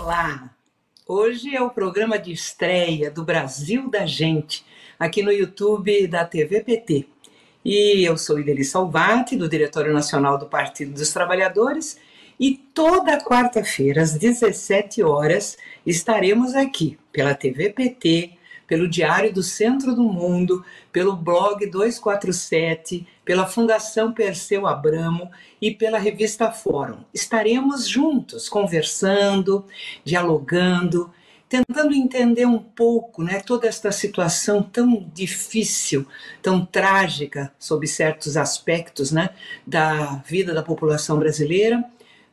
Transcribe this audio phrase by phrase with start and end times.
[0.00, 0.54] Olá!
[1.08, 4.64] Hoje é o programa de estreia do Brasil da Gente,
[4.96, 7.04] aqui no YouTube da TV PT.
[7.64, 11.98] E eu sou Ideli Salvati, do Diretório Nacional do Partido dos Trabalhadores,
[12.38, 18.37] e toda quarta-feira, às 17 horas, estaremos aqui pela TV PT,
[18.68, 20.62] pelo Diário do Centro do Mundo,
[20.92, 25.30] pelo blog 247, pela Fundação Perseu Abramo
[25.60, 26.98] e pela revista Fórum.
[27.12, 29.64] Estaremos juntos, conversando,
[30.04, 31.10] dialogando,
[31.48, 36.06] tentando entender um pouco né, toda esta situação tão difícil,
[36.42, 39.30] tão trágica, sob certos aspectos né,
[39.66, 41.82] da vida da população brasileira.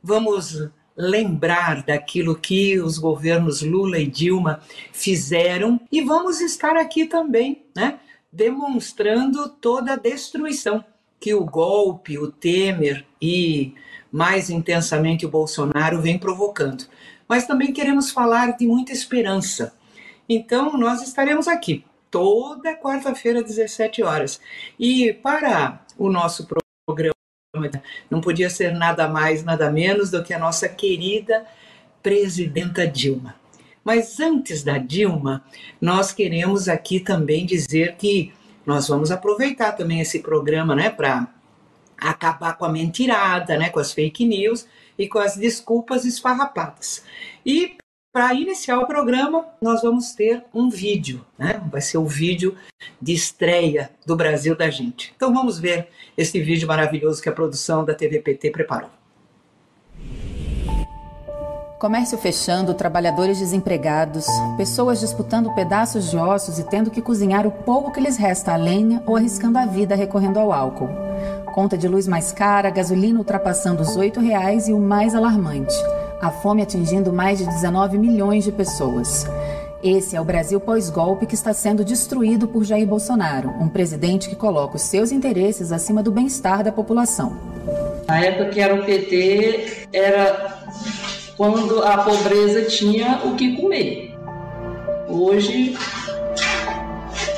[0.04, 4.62] Vamos lembrar daquilo que os governos Lula e Dilma
[4.94, 8.00] fizeram e vamos estar aqui também, né,
[8.32, 10.84] demonstrando toda a destruição
[11.20, 13.74] que o golpe, o Temer e
[14.12, 16.86] mais intensamente o Bolsonaro vem provocando.
[17.28, 19.76] Mas também queremos falar de muita esperança.
[20.30, 24.40] Então nós estaremos aqui toda quarta-feira às 17 horas.
[24.80, 26.46] E para o nosso
[28.10, 31.46] não podia ser nada mais, nada menos do que a nossa querida
[32.02, 33.36] presidenta Dilma.
[33.84, 35.44] Mas antes da Dilma,
[35.80, 38.34] nós queremos aqui também dizer que
[38.66, 41.28] nós vamos aproveitar também esse programa, né, para
[41.98, 44.68] acabar com a mentirada, né, com as fake news
[44.98, 47.04] e com as desculpas esfarrapadas.
[47.46, 47.78] E
[48.16, 51.62] para iniciar o programa, nós vamos ter um vídeo, né?
[51.70, 52.56] Vai ser o vídeo
[53.02, 55.12] de estreia do Brasil da gente.
[55.18, 58.90] Então vamos ver esse vídeo maravilhoso que a produção da TVPT preparou.
[61.78, 67.92] Comércio fechando, trabalhadores desempregados, pessoas disputando pedaços de ossos e tendo que cozinhar o pouco
[67.92, 70.88] que lhes resta a lenha ou arriscando a vida recorrendo ao álcool.
[71.54, 75.76] Conta de luz mais cara, gasolina ultrapassando os R$ reais e o mais alarmante–
[76.22, 79.26] a fome atingindo mais de 19 milhões de pessoas.
[79.84, 84.36] Esse é o Brasil pós-golpe que está sendo destruído por Jair Bolsonaro, um presidente que
[84.36, 87.38] coloca os seus interesses acima do bem-estar da população.
[88.08, 90.64] Na época que era o PT, era
[91.38, 94.18] quando a pobreza tinha o que comer.
[95.08, 95.78] Hoje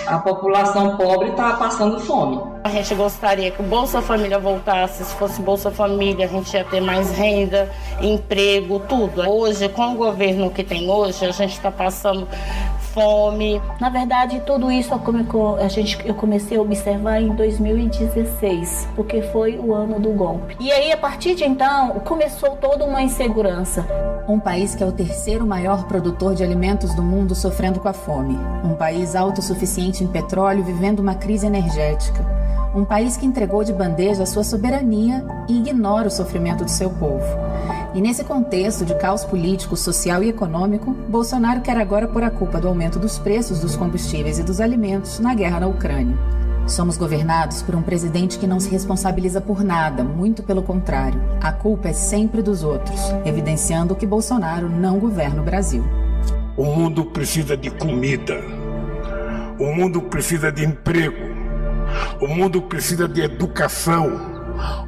[0.07, 2.41] a população pobre está passando fome.
[2.63, 5.03] A gente gostaria que o Bolsa Família voltasse.
[5.03, 7.69] Se fosse Bolsa Família, a gente ia ter mais renda,
[8.01, 9.21] emprego, tudo.
[9.29, 12.27] Hoje, com o governo que tem hoje, a gente está passando
[12.93, 13.61] fome.
[13.79, 19.73] Na verdade, tudo isso a gente, eu comecei a observar em 2016, porque foi o
[19.73, 20.55] ano do golpe.
[20.59, 23.85] E aí, a partir de então, começou toda uma insegurança.
[24.27, 27.93] Um país que é o terceiro maior produtor de alimentos do mundo sofrendo com a
[27.93, 28.37] fome.
[28.63, 32.25] Um país autossuficiente em petróleo vivendo uma crise energética.
[32.75, 36.89] Um país que entregou de bandeja a sua soberania e ignora o sofrimento do seu
[36.89, 37.25] povo.
[37.93, 42.59] E nesse contexto de caos político, social e econômico, Bolsonaro quer agora pôr a culpa
[42.59, 46.17] do aumento dos preços dos combustíveis e dos alimentos na guerra na Ucrânia.
[46.67, 51.19] Somos governados por um presidente que não se responsabiliza por nada, muito pelo contrário.
[51.41, 55.83] A culpa é sempre dos outros, evidenciando que Bolsonaro não governa o Brasil.
[56.57, 58.35] O mundo precisa de comida.
[59.57, 61.15] O mundo precisa de emprego.
[62.19, 64.36] O mundo precisa de educação.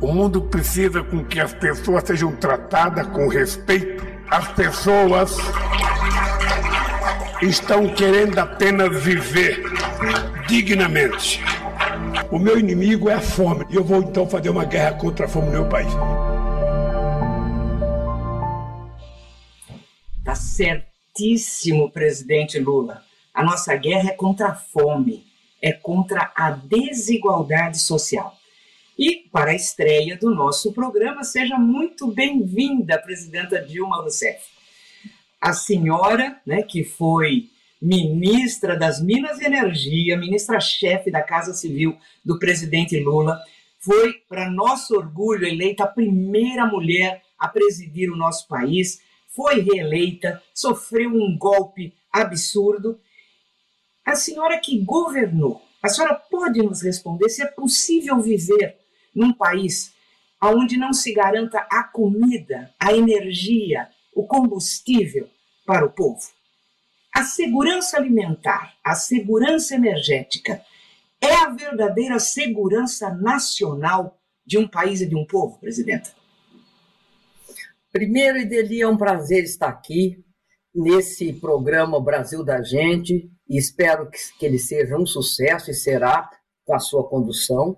[0.02, 4.06] O mundo precisa com que as pessoas sejam tratadas com respeito.
[4.30, 5.38] As pessoas
[7.42, 9.64] estão querendo apenas viver
[10.48, 11.42] dignamente.
[12.32, 13.66] O meu inimigo é a fome.
[13.70, 15.92] E eu vou então fazer uma guerra contra a fome no meu país.
[20.24, 23.02] Tá certíssimo, presidente Lula.
[23.34, 25.26] A nossa guerra é contra a fome,
[25.62, 28.39] é contra a desigualdade social.
[29.00, 34.44] E para a estreia do nosso programa, seja muito bem-vinda, presidenta Dilma Rousseff.
[35.40, 37.48] A senhora, né, que foi
[37.82, 43.42] ministra das Minas e Energia, ministra-chefe da Casa Civil do presidente Lula,
[43.80, 49.00] foi, para nosso orgulho, eleita a primeira mulher a presidir o nosso país,
[49.30, 53.00] foi reeleita, sofreu um golpe absurdo.
[54.06, 58.79] A senhora que governou, a senhora pode nos responder se é possível viver
[59.20, 59.94] num país
[60.42, 65.30] onde não se garanta a comida, a energia, o combustível
[65.66, 66.22] para o povo.
[67.14, 70.64] A segurança alimentar, a segurança energética
[71.22, 76.12] é a verdadeira segurança nacional de um país e de um povo, presidenta?
[77.92, 80.24] Primeiro, Ideli, é um prazer estar aqui
[80.74, 86.30] nesse programa Brasil da Gente e espero que, que ele seja um sucesso e será
[86.64, 87.78] com a sua condução.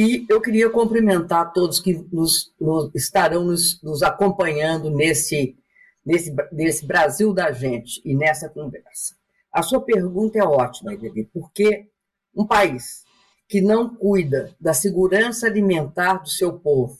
[0.00, 5.58] E eu queria cumprimentar todos que nos, nos estarão nos, nos, acompanhando nesse,
[6.06, 9.16] nesse, nesse Brasil da gente e nessa conversa.
[9.52, 11.88] A sua pergunta é ótima, Edeli, porque
[12.32, 13.02] um país
[13.48, 16.96] que não cuida da segurança alimentar do seu povo,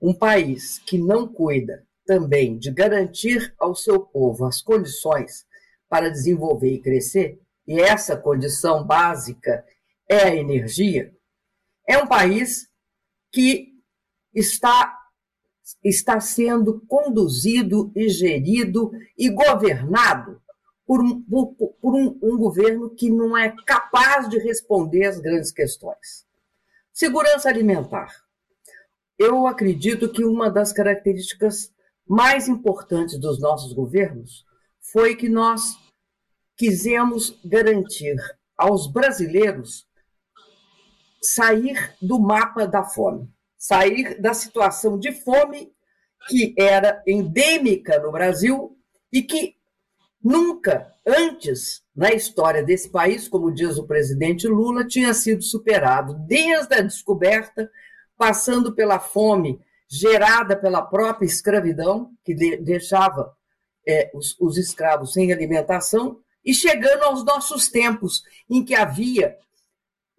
[0.00, 5.44] um país que não cuida também de garantir ao seu povo as condições
[5.86, 7.38] para desenvolver e crescer,
[7.68, 9.66] e essa condição básica
[10.08, 11.12] é a energia,
[11.92, 12.70] é um país
[13.30, 13.74] que
[14.34, 14.98] está,
[15.84, 20.40] está sendo conduzido e gerido e governado
[20.86, 26.26] por, um, por, um, um governo que não é capaz de responder às grandes questões.
[26.92, 28.10] Segurança alimentar.
[29.18, 31.72] Eu acredito que uma das características
[32.06, 34.46] mais importantes dos nossos governos
[34.80, 35.76] foi que nós
[36.56, 38.16] quisemos garantir
[38.56, 39.86] aos brasileiros
[41.22, 45.72] sair do mapa da fome, sair da situação de fome
[46.28, 48.76] que era endêmica no Brasil
[49.12, 49.56] e que
[50.22, 56.74] nunca antes na história desse país, como diz o presidente Lula, tinha sido superado, desde
[56.74, 57.70] a descoberta,
[58.16, 63.30] passando pela fome gerada pela própria escravidão, que deixava
[63.86, 69.36] é, os, os escravos sem alimentação, e chegando aos nossos tempos, em que havia,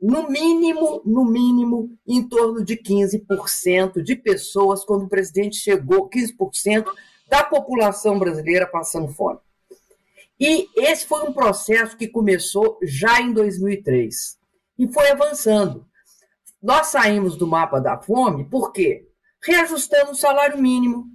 [0.04, 6.86] no mínimo, no mínimo, em torno de 15% de pessoas, quando o presidente chegou, 15%
[7.30, 9.40] da população brasileira passando fome.
[10.38, 14.38] E esse foi um processo que começou já em 2003
[14.78, 15.86] e foi avançando.
[16.62, 19.08] Nós saímos do mapa da fome porque
[19.42, 21.06] reajustamos o salário mínimo,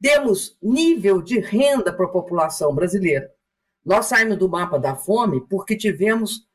[0.00, 3.30] demos nível de renda para a população brasileira.
[3.84, 6.50] Nós saímos do mapa da fome porque tivemos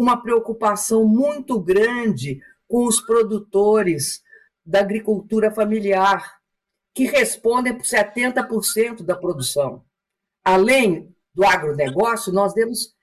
[0.00, 4.22] uma preocupação muito grande com os produtores
[4.64, 6.38] da agricultura familiar,
[6.94, 9.84] que respondem por 70% da produção.
[10.42, 12.94] Além do agronegócio, nós demos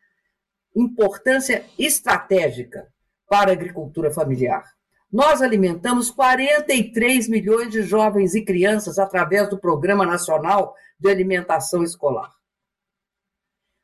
[0.75, 2.87] importância estratégica
[3.29, 4.65] para a agricultura familiar.
[5.11, 12.37] Nós alimentamos 43 milhões de jovens e crianças através do Programa Nacional de Alimentação Escolar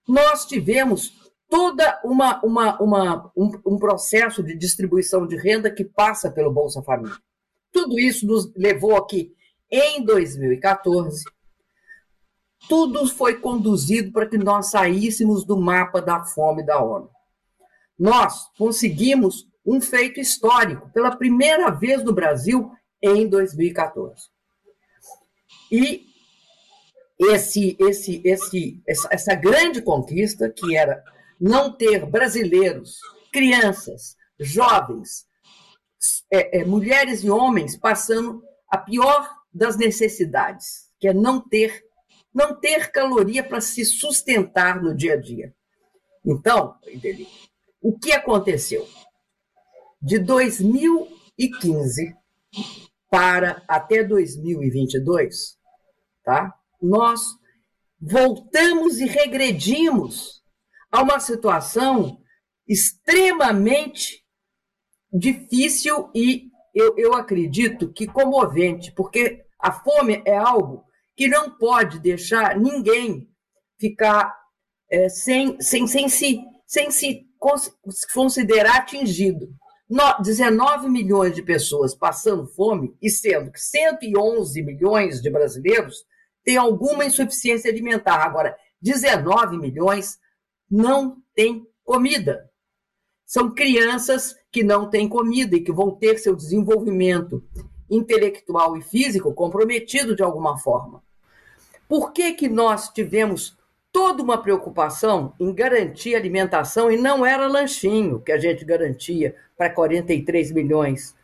[0.08, 6.32] nós tivemos toda uma, uma, uma um, um, processo de distribuição de renda que passa
[6.32, 7.18] pelo Bolsa Família.
[7.72, 9.34] Tudo isso nos levou aqui
[9.70, 11.24] em 2014.
[12.68, 17.10] Tudo foi conduzido para que nós saíssemos do mapa da fome da ONU.
[17.98, 24.30] Nós conseguimos um feito histórico, pela primeira vez no Brasil, em 2014.
[25.72, 26.06] E
[27.20, 31.04] esse, esse, esse, essa, essa grande conquista, que era
[31.44, 33.00] não ter brasileiros,
[33.30, 35.28] crianças, jovens,
[36.32, 41.84] é, é, mulheres e homens passando a pior das necessidades, que é não ter
[42.34, 45.54] não ter caloria para se sustentar no dia a dia.
[46.26, 46.76] Então,
[47.80, 48.88] o que aconteceu?
[50.02, 52.16] De 2015
[53.08, 55.60] para até 2022,
[56.24, 56.58] tá?
[56.82, 57.22] nós
[58.02, 60.43] voltamos e regredimos
[60.94, 62.20] a uma situação
[62.68, 64.24] extremamente
[65.12, 70.86] difícil e eu, eu acredito que comovente, porque a fome é algo
[71.16, 73.28] que não pode deixar ninguém
[73.80, 74.36] ficar
[74.90, 77.26] é, sem, sem, sem, se, sem se
[78.14, 79.50] considerar atingido.
[79.90, 86.06] No, 19 milhões de pessoas passando fome, e sendo que 111 milhões de brasileiros
[86.44, 88.24] tem alguma insuficiência alimentar.
[88.24, 90.18] Agora, 19 milhões
[90.74, 92.50] não têm comida.
[93.24, 97.44] São crianças que não têm comida e que vão ter seu desenvolvimento
[97.88, 101.04] intelectual e físico comprometido de alguma forma.
[101.88, 103.56] Por que, que nós tivemos
[103.92, 109.70] toda uma preocupação em garantir alimentação e não era lanchinho que a gente garantia para
[109.70, 111.16] 43 milhões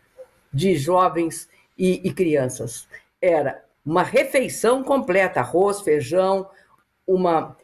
[0.53, 2.87] de jovens e, e crianças?
[3.19, 6.47] Era uma refeição completa, arroz, feijão,
[7.07, 7.57] uma,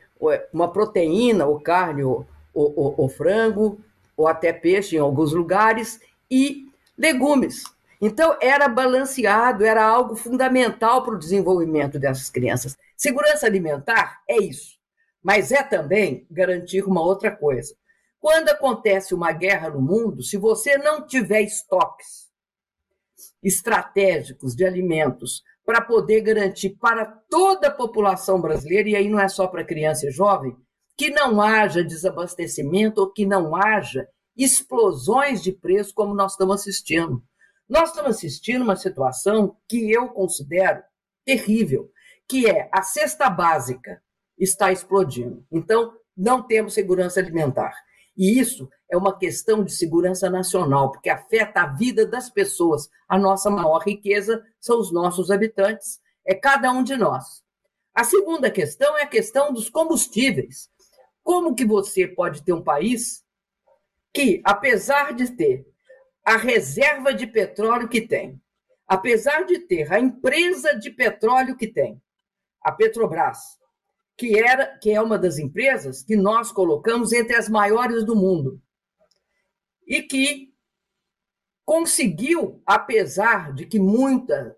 [0.53, 3.79] uma proteína, ou carne, ou, ou, ou frango,
[4.15, 7.63] ou até peixe em alguns lugares, e legumes.
[8.01, 12.77] Então, era balanceado, era algo fundamental para o desenvolvimento dessas crianças.
[12.95, 14.77] Segurança alimentar é isso,
[15.23, 17.75] mas é também garantir uma outra coisa.
[18.19, 22.24] Quando acontece uma guerra no mundo, se você não tiver estoques
[23.43, 29.27] estratégicos de alimentos para poder garantir para toda a população brasileira, e aí não é
[29.27, 30.55] só para criança e jovem,
[30.97, 37.23] que não haja desabastecimento ou que não haja explosões de preço como nós estamos assistindo.
[37.67, 40.83] Nós estamos assistindo uma situação que eu considero
[41.25, 41.89] terrível,
[42.29, 44.01] que é a cesta básica
[44.37, 45.45] está explodindo.
[45.51, 47.73] Então, não temos segurança alimentar.
[48.17, 52.89] E isso é uma questão de segurança nacional, porque afeta a vida das pessoas.
[53.07, 57.43] A nossa maior riqueza são os nossos habitantes, é cada um de nós.
[57.93, 60.69] A segunda questão é a questão dos combustíveis.
[61.23, 63.23] Como que você pode ter um país
[64.13, 65.65] que, apesar de ter
[66.23, 68.41] a reserva de petróleo que tem,
[68.87, 72.01] apesar de ter a empresa de petróleo que tem,
[72.61, 73.59] a Petrobras,
[74.17, 78.61] que era que é uma das empresas que nós colocamos entre as maiores do mundo
[79.85, 80.53] e que
[81.65, 84.55] conseguiu, apesar de que muita,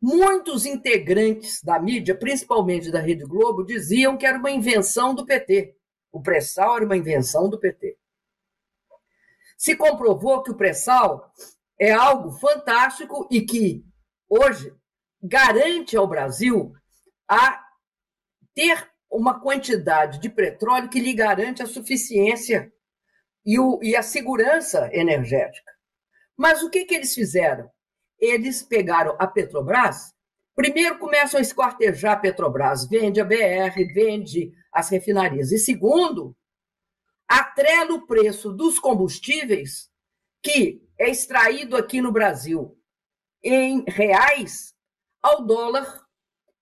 [0.00, 5.76] muitos integrantes da mídia, principalmente da Rede Globo, diziam que era uma invenção do PT.
[6.10, 7.96] O pré-sal era uma invenção do PT.
[9.56, 11.32] Se comprovou que o pré-sal
[11.78, 13.84] é algo fantástico e que
[14.28, 14.74] hoje
[15.22, 16.72] garante ao Brasil
[17.28, 17.67] a
[18.54, 22.72] ter uma quantidade de petróleo que lhe garante a suficiência
[23.44, 25.72] e, o, e a segurança energética.
[26.36, 27.70] Mas o que, que eles fizeram?
[28.18, 30.12] Eles pegaram a Petrobras,
[30.54, 35.50] primeiro começam a esquartejar a Petrobras, vende a BR, vende as refinarias.
[35.52, 36.36] E segundo,
[37.26, 39.90] atrela o preço dos combustíveis,
[40.42, 42.76] que é extraído aqui no Brasil
[43.42, 44.74] em reais,
[45.22, 46.07] ao dólar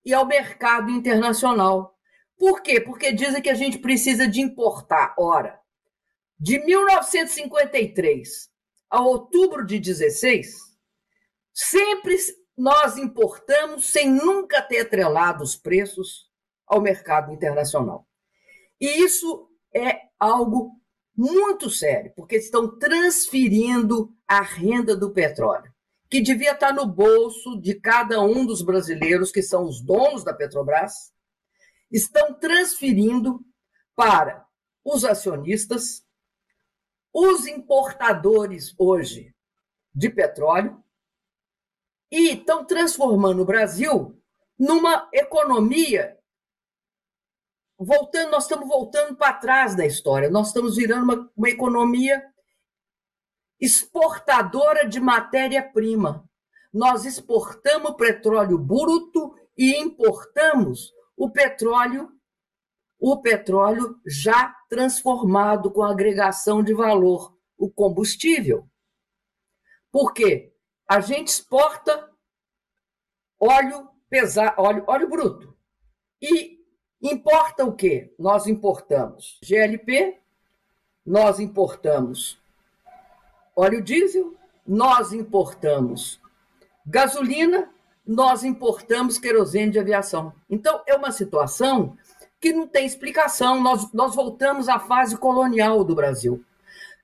[0.07, 1.99] e ao mercado internacional.
[2.39, 2.81] Por quê?
[2.81, 5.17] Porque dizem que a gente precisa de importar.
[5.19, 5.59] Ora,
[6.39, 8.49] de 1953
[8.89, 10.55] a outubro de 16,
[11.53, 12.17] sempre
[12.57, 16.31] nós importamos sem nunca ter atrelado os preços
[16.65, 18.07] ao mercado internacional.
[18.81, 20.81] E isso é algo
[21.17, 25.73] muito sério, porque estão transferindo a renda do petróleo,
[26.09, 30.33] que devia estar no bolso de cada um dos brasileiros que são os donos da
[30.33, 31.13] Petrobras,
[31.91, 33.45] estão transferindo
[33.95, 34.47] para
[34.85, 36.05] os acionistas,
[37.13, 39.35] os importadores hoje
[39.95, 40.83] de petróleo
[42.11, 44.21] e estão transformando o Brasil
[44.59, 46.17] numa economia
[47.79, 50.31] voltando, nós estamos voltando para trás da história.
[50.31, 52.23] Nós estamos virando uma, uma economia
[53.61, 56.29] exportadora de matéria-prima.
[56.73, 62.17] Nós exportamos petróleo bruto e importamos o petróleo
[62.99, 68.69] o petróleo já transformado com agregação de valor, o combustível.
[69.91, 70.53] Por quê?
[70.89, 72.11] A gente exporta
[73.39, 75.57] óleo pesado, óleo, óleo bruto.
[76.21, 76.59] E
[77.03, 78.15] importa o quê?
[78.19, 80.21] Nós importamos GLP,
[81.05, 82.41] nós importamos
[83.57, 84.35] óleo diesel,
[84.67, 86.21] nós importamos
[86.87, 87.69] gasolina,
[88.07, 90.33] nós importamos querosene de aviação.
[90.49, 91.97] Então, é uma situação
[92.41, 93.61] que não tem explicação.
[93.61, 96.45] Nós, nós voltamos à fase colonial do Brasil.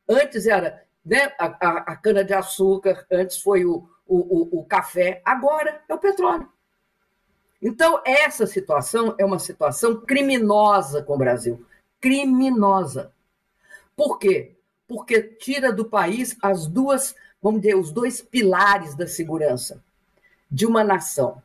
[0.09, 5.83] Antes era né, a, a, a cana-de-açúcar, antes foi o, o, o, o café, agora
[5.89, 6.49] é o petróleo.
[7.61, 11.65] Então, essa situação é uma situação criminosa com o Brasil.
[12.01, 13.13] Criminosa.
[13.97, 14.57] Por quê?
[14.87, 19.83] Porque tira do país as duas, vamos dizer, os dois pilares da segurança
[20.51, 21.43] de uma nação.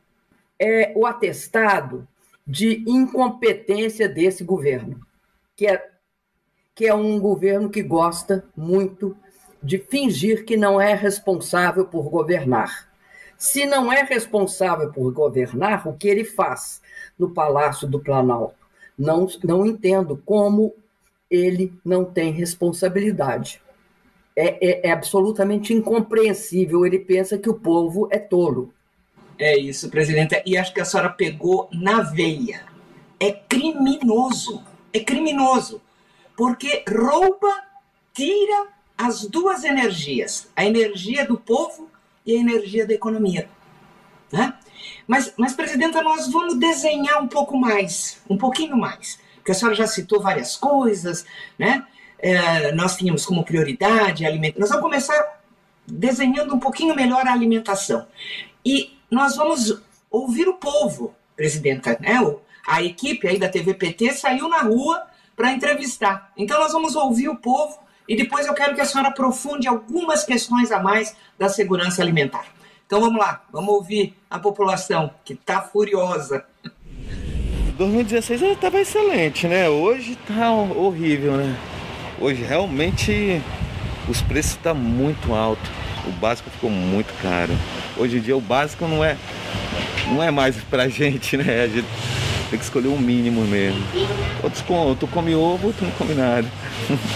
[0.58, 2.06] É o atestado
[2.46, 5.00] de incompetência desse governo,
[5.54, 5.90] que é,
[6.74, 9.16] que é um governo que gosta muito
[9.62, 12.88] de fingir que não é responsável por governar.
[13.36, 16.80] Se não é responsável por governar, o que ele faz
[17.18, 18.56] no Palácio do Planalto?
[18.98, 20.74] Não, não entendo como
[21.30, 23.60] ele não tem responsabilidade.
[24.36, 26.86] É, é, é absolutamente incompreensível.
[26.86, 28.72] Ele pensa que o povo é tolo.
[29.38, 30.42] É isso, presidenta.
[30.44, 32.64] E acho que a senhora pegou na veia.
[33.20, 34.64] É criminoso.
[34.92, 35.80] É criminoso.
[36.36, 37.52] Porque rouba,
[38.14, 41.88] tira as duas energias: a energia do povo
[42.24, 43.48] e a energia da economia.
[44.32, 44.54] Né?
[45.06, 49.18] Mas, mas, presidenta, nós vamos desenhar um pouco mais, um pouquinho mais.
[49.48, 51.24] Porque a senhora já citou várias coisas,
[51.58, 51.86] né?
[52.18, 54.60] É, nós tínhamos como prioridade a alimentação.
[54.60, 55.40] Nós vamos começar
[55.86, 58.06] desenhando um pouquinho melhor a alimentação.
[58.62, 62.18] E nós vamos ouvir o povo, presidenta, né?
[62.66, 66.30] A equipe aí da TVPT saiu na rua para entrevistar.
[66.36, 70.24] Então nós vamos ouvir o povo e depois eu quero que a senhora aprofunde algumas
[70.24, 72.44] questões a mais da segurança alimentar.
[72.86, 76.44] Então vamos lá, vamos ouvir a população que está furiosa.
[77.78, 79.68] 2016 estava excelente, né?
[79.68, 81.56] Hoje está horrível, né?
[82.20, 83.40] Hoje realmente
[84.08, 85.70] os preços estão tá muito altos.
[86.04, 87.56] O básico ficou muito caro.
[87.96, 89.16] Hoje em dia o básico não é
[90.08, 91.62] não é mais pra gente, né?
[91.62, 91.86] A gente
[92.50, 93.80] tem que escolher um mínimo mesmo.
[94.42, 96.48] Outros com, tu come ovo, tu não come nada.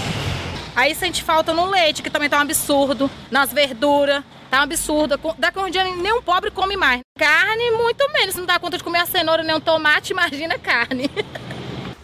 [0.77, 5.19] Aí sente falta no leite, que também tá um absurdo, nas verduras, tá um absurdo.
[5.39, 7.01] Daqui a um dia nem um pobre come mais.
[7.19, 8.35] Carne, muito menos.
[8.37, 11.11] Não dá conta de comer a cenoura nem um tomate, imagina carne.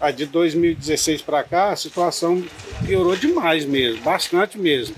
[0.01, 2.43] A de 2016 para cá, a situação
[2.87, 4.97] piorou demais mesmo, bastante mesmo.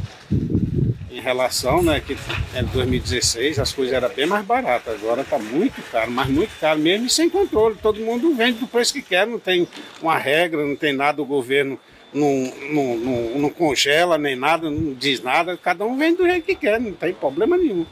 [1.11, 2.17] Em relação, né, que
[2.57, 6.79] em 2016 as coisas eram bem mais baratas, agora está muito caro, mas muito caro
[6.79, 7.77] mesmo e sem controle.
[7.83, 9.67] Todo mundo vende do preço que quer, não tem
[10.01, 11.81] uma regra, não tem nada, o governo
[12.13, 16.45] não, não, não, não congela nem nada, não diz nada, cada um vende do jeito
[16.45, 17.87] que quer, não tem problema nenhum.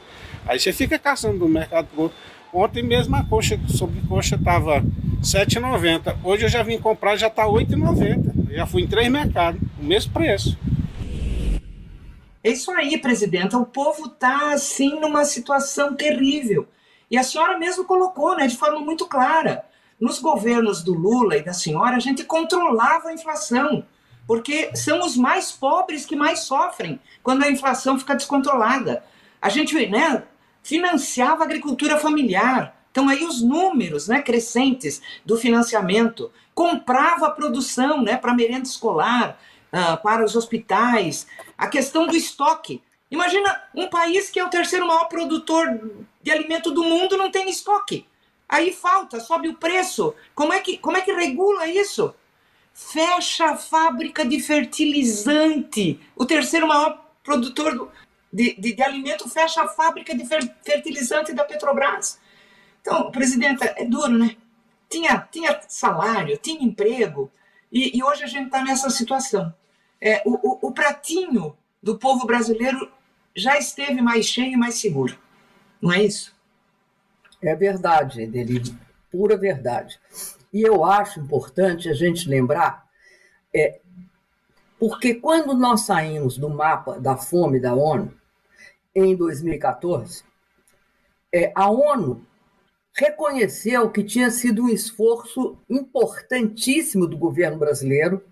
[0.46, 1.88] Aí você fica caçando do mercado
[2.52, 4.86] Ontem mesmo a coxa, sobre coxa estava R$
[5.20, 6.16] 7,90.
[6.24, 8.54] Hoje eu já vim comprar, já está R$ 8,90.
[8.54, 10.58] Já fui em três mercados, o mesmo preço.
[12.42, 13.58] É isso aí, presidenta.
[13.58, 16.66] O povo está, assim, numa situação terrível.
[17.10, 19.64] E a senhora mesmo colocou, né, de forma muito clara.
[20.00, 23.84] Nos governos do Lula e da senhora, a gente controlava a inflação,
[24.28, 29.02] porque são os mais pobres que mais sofrem quando a inflação fica descontrolada.
[29.40, 30.22] A gente, né,
[30.62, 32.76] financiava a agricultura familiar.
[32.90, 39.40] Então aí os números, né, crescentes do financiamento, comprava a produção, né, para merenda escolar,
[39.72, 42.82] uh, para os hospitais, a questão do estoque.
[43.10, 45.80] Imagina um país que é o terceiro maior produtor
[46.22, 48.06] de alimento do mundo não tem estoque.
[48.46, 50.14] Aí falta, sobe o preço.
[50.34, 52.14] Como é que, como é que regula isso?
[52.80, 56.00] Fecha a fábrica de fertilizante.
[56.14, 57.90] O terceiro maior produtor
[58.32, 60.24] de, de, de alimento fecha a fábrica de
[60.64, 62.20] fertilizante da Petrobras.
[62.80, 64.36] Então, presidenta, é duro, né?
[64.88, 67.30] Tinha, tinha salário, tinha emprego,
[67.70, 69.52] e, e hoje a gente está nessa situação.
[70.00, 72.90] É, o, o, o pratinho do povo brasileiro
[73.34, 75.18] já esteve mais cheio e mais seguro.
[75.82, 76.32] Não é isso?
[77.42, 78.62] É verdade, Edeli,
[79.10, 80.00] pura verdade.
[80.52, 82.86] E eu acho importante a gente lembrar
[83.54, 83.80] é,
[84.78, 88.12] porque quando nós saímos do mapa da fome da ONU,
[88.94, 90.22] em 2014,
[91.32, 92.24] é, a ONU
[92.92, 98.24] reconheceu que tinha sido um esforço importantíssimo do governo brasileiro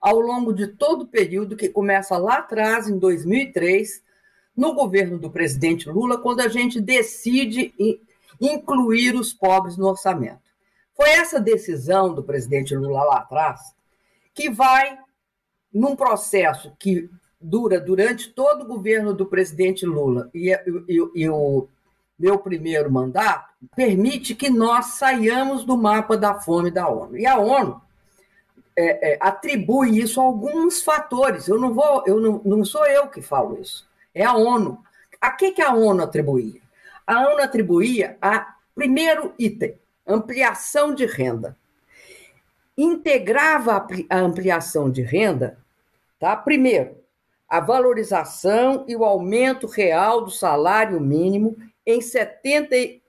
[0.00, 4.02] ao longo de todo o período que começa lá atrás, em 2003,
[4.56, 7.74] no governo do presidente Lula, quando a gente decide
[8.40, 10.43] incluir os pobres no orçamento.
[10.94, 13.74] Foi essa decisão do presidente Lula lá atrás
[14.32, 14.98] que vai
[15.72, 21.68] num processo que dura durante todo o governo do presidente Lula e, e, e o
[22.18, 27.16] meu primeiro mandato, permite que nós saiamos do mapa da fome da ONU.
[27.16, 27.80] E a ONU
[28.76, 31.48] é, é, atribui isso a alguns fatores.
[31.48, 33.86] Eu não vou, eu não, não sou eu que falo isso.
[34.14, 34.78] É a ONU.
[35.20, 36.60] A que, que a ONU atribuía?
[37.06, 39.74] A ONU atribuía a primeiro item,
[40.06, 41.56] ampliação de renda.
[42.76, 45.58] Integrava a ampliação de renda
[46.24, 46.34] Tá?
[46.34, 46.96] Primeiro,
[47.46, 53.02] a valorização e o aumento real do salário mínimo em 72%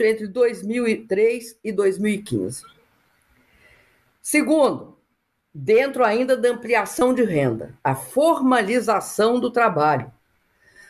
[0.00, 2.62] entre 2003 e 2015.
[4.22, 4.96] Segundo,
[5.52, 10.10] dentro ainda da ampliação de renda, a formalização do trabalho.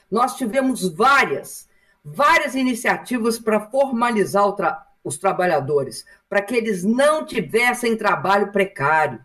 [0.08, 1.68] Nós tivemos várias,
[2.06, 9.24] várias iniciativas para formalizar tra os trabalhadores, para que eles não tivessem trabalho precário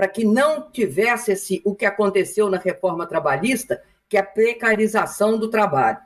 [0.00, 5.38] para que não tivesse esse, o que aconteceu na reforma trabalhista, que é a precarização
[5.38, 5.98] do trabalho.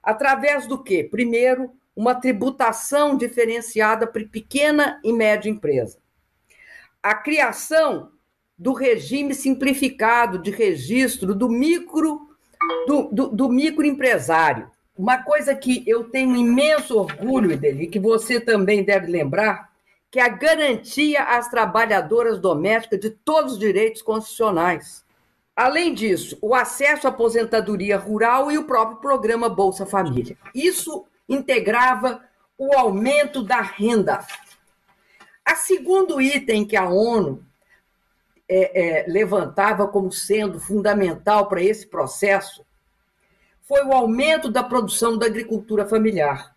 [0.00, 1.02] Através do quê?
[1.02, 5.98] Primeiro, uma tributação diferenciada para pequena e média empresa.
[7.02, 8.12] A criação
[8.56, 12.20] do regime simplificado de registro do micro
[12.86, 14.70] do, do, do microempresário.
[14.96, 19.72] Uma coisa que eu tenho imenso orgulho dele, que você também deve lembrar,
[20.10, 25.02] que é a garantia às trabalhadoras domésticas de todos os direitos constitucionais.
[25.56, 30.36] Além disso, o acesso à aposentadoria rural e o próprio programa Bolsa Família.
[30.54, 32.22] Isso integrava
[32.58, 34.24] o aumento da renda.
[35.44, 37.44] A segundo item que a ONU
[38.48, 42.64] é, é, levantava como sendo fundamental para esse processo
[43.62, 46.54] foi o aumento da produção da agricultura familiar.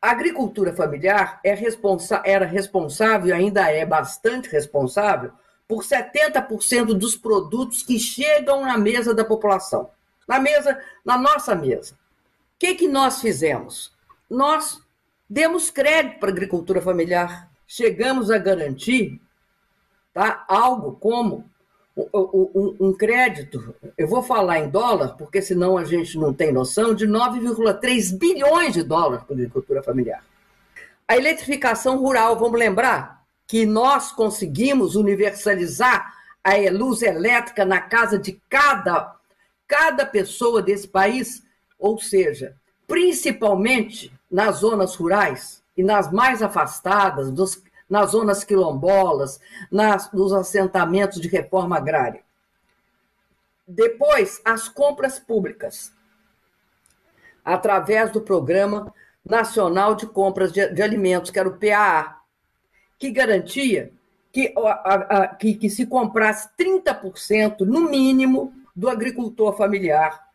[0.00, 5.32] A agricultura familiar é responsa era responsável, ainda é bastante responsável,
[5.68, 9.90] por 70% dos produtos que chegam na mesa da população.
[10.26, 11.94] Na mesa, na nossa mesa.
[11.94, 11.96] O
[12.58, 13.92] que, que nós fizemos?
[14.28, 14.80] Nós
[15.28, 17.50] demos crédito para a agricultura familiar.
[17.66, 19.20] Chegamos a garantir
[20.12, 21.48] tá, algo como
[21.96, 26.94] um, um, crédito, eu vou falar em dólar, porque senão a gente não tem noção,
[26.94, 30.24] de 9,3 bilhões de dólares para a agricultura familiar.
[31.06, 38.40] A eletrificação rural, vamos lembrar que nós conseguimos universalizar a luz elétrica na casa de
[38.48, 39.16] cada,
[39.66, 41.42] cada pessoa desse país,
[41.78, 42.54] ou seja,
[42.86, 51.20] principalmente nas zonas rurais e nas mais afastadas, dos, nas zonas quilombolas, nas, nos assentamentos
[51.20, 52.22] de reforma agrária.
[53.66, 55.92] Depois, as compras públicas,
[57.44, 62.20] através do Programa Nacional de Compras de, de Alimentos, que era o PAA,
[62.98, 63.92] que garantia
[64.32, 70.30] que, a, a, que, que se comprasse 30%, no mínimo, do agricultor familiar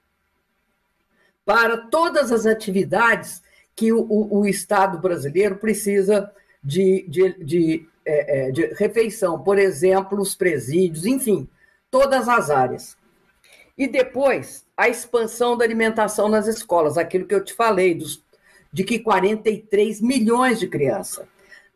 [1.45, 3.41] para todas as atividades
[3.75, 6.31] que o, o, o Estado brasileiro precisa
[6.65, 11.47] de, de, de, é, é, de refeição, por exemplo, os presídios, enfim,
[11.91, 12.97] todas as áreas.
[13.77, 18.23] E depois, a expansão da alimentação nas escolas, aquilo que eu te falei, dos,
[18.73, 21.27] de que 43 milhões de crianças.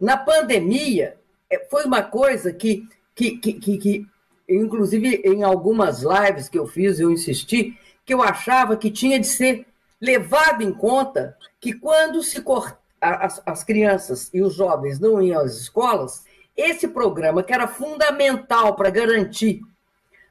[0.02, 4.08] Na pandemia, é, foi uma coisa que, que, que, que, que
[4.50, 9.28] inclusive em algumas lives que eu fiz, eu insisti, que eu achava que tinha de
[9.28, 9.68] ser
[10.02, 15.42] levado em conta que quando se cortar as, as crianças e os jovens não iam
[15.42, 16.24] às escolas,
[16.56, 19.62] esse programa, que era fundamental para garantir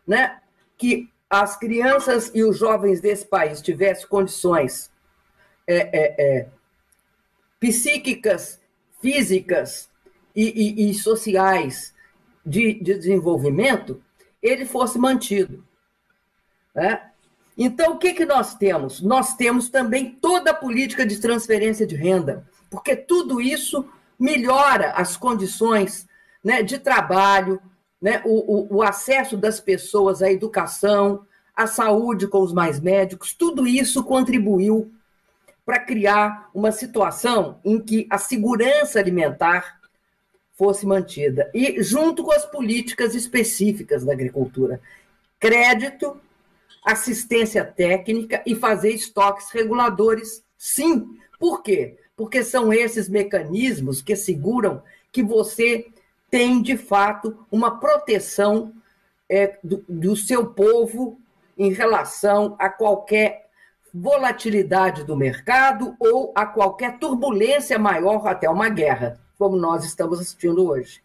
[0.07, 0.41] né,
[0.77, 4.91] que as crianças e os jovens desse país tivessem condições
[5.67, 6.49] é, é, é,
[7.61, 8.61] psíquicas,
[9.01, 9.91] físicas
[10.35, 11.95] e, e, e sociais
[12.45, 14.03] de, de, desenvolvimento,
[14.43, 15.65] ele fosse mantido.
[16.75, 17.11] Né?
[17.57, 19.01] Então, o que, que nós temos?
[19.03, 23.85] Nós temos também toda a política de transferência de renda porque tudo isso
[24.19, 26.07] melhora as condições
[26.43, 27.61] né, de trabalho,
[28.01, 33.33] né, o, o, o acesso das pessoas à educação, à saúde com os mais médicos,
[33.33, 34.93] tudo isso contribuiu
[35.65, 39.79] para criar uma situação em que a segurança alimentar
[40.55, 41.51] fosse mantida.
[41.53, 44.81] E junto com as políticas específicas da agricultura,
[45.39, 46.21] crédito,
[46.85, 51.19] assistência técnica e fazer estoques reguladores, sim.
[51.39, 51.97] Por quê?
[52.19, 55.87] Porque são esses mecanismos que seguram que você
[56.29, 58.75] tem, de fato, uma proteção
[59.29, 61.17] é, do, do seu povo
[61.57, 63.49] em relação a qualquer
[63.95, 70.69] volatilidade do mercado ou a qualquer turbulência maior até uma guerra, como nós estamos assistindo
[70.69, 71.01] hoje.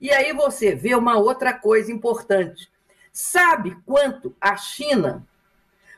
[0.00, 2.68] E aí você vê uma outra coisa importante.
[3.12, 5.24] Sabe quanto a China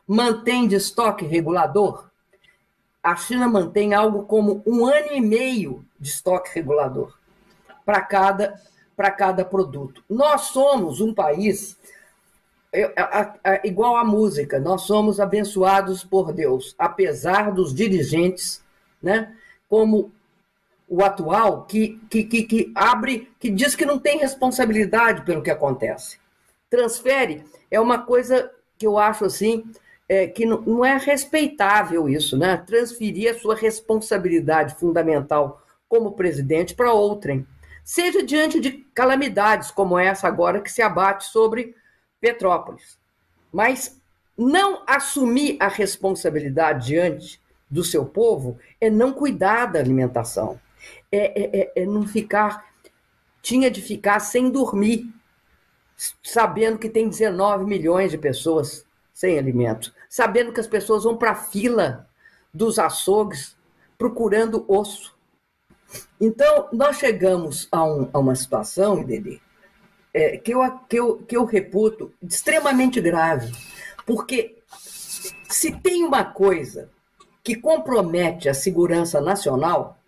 [0.06, 2.07] mantém de estoque regulador?
[3.08, 7.16] A China mantém algo como um ano e meio de estoque regulador
[7.82, 8.60] para cada,
[8.94, 10.04] para cada produto.
[10.10, 11.78] Nós somos um país
[13.64, 18.62] igual à música, nós somos abençoados por Deus, apesar dos dirigentes,
[19.02, 19.34] né,
[19.70, 20.12] como
[20.86, 25.50] o atual, que, que, que, que abre, que diz que não tem responsabilidade pelo que
[25.50, 26.18] acontece.
[26.68, 29.64] Transfere é uma coisa que eu acho assim
[30.08, 32.56] é, que não, não é respeitável isso, né?
[32.56, 37.46] Transferir a sua responsabilidade fundamental como presidente para outrem,
[37.84, 41.74] seja diante de calamidades como essa agora que se abate sobre
[42.20, 42.98] Petrópolis.
[43.52, 44.00] Mas
[44.36, 47.40] não assumir a responsabilidade diante
[47.70, 50.60] do seu povo é não cuidar da alimentação,
[51.10, 52.66] é, é, é, é não ficar.
[53.40, 55.06] Tinha de ficar sem dormir,
[56.22, 58.84] sabendo que tem 19 milhões de pessoas
[59.18, 62.08] sem alimento sabendo que as pessoas vão para a fila
[62.54, 63.56] dos açougues
[63.98, 65.18] procurando osso.
[66.20, 69.42] Então, nós chegamos a, um, a uma situação, Dede,
[70.14, 73.52] é, que, eu, que, eu, que eu reputo extremamente grave,
[74.06, 74.62] porque
[75.48, 76.88] se tem uma coisa
[77.42, 79.98] que compromete a segurança nacional,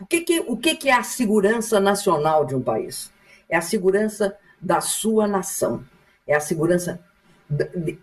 [0.00, 3.10] o que, que, o que, que é a segurança nacional de um país?
[3.48, 5.84] É a segurança da sua nação,
[6.28, 7.02] é a segurança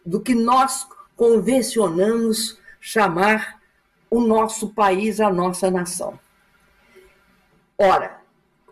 [0.06, 3.62] do que nós convencionamos chamar
[4.10, 6.20] o nosso país, a nossa nação.
[7.78, 8.22] Ora,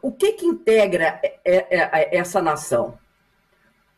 [0.02, 2.98] o que, que integra essa nação?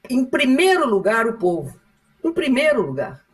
[0.10, 1.80] Em primeiro lugar, o povo.
[2.24, 3.26] Em primeiro lugar.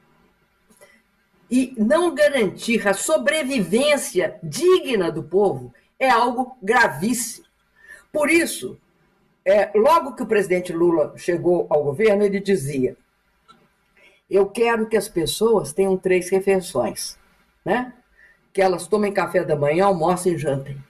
[1.50, 7.46] E não garantir a sobrevivência digna do povo é algo gravíssimo.
[8.12, 8.78] Por isso,
[9.46, 12.98] é, logo que o presidente Lula chegou ao governo, ele dizia:
[14.30, 17.18] eu quero que as pessoas tenham três refeições,
[17.64, 17.94] né?
[18.54, 20.84] Que elas tomem café da manhã, almoçem e jantem.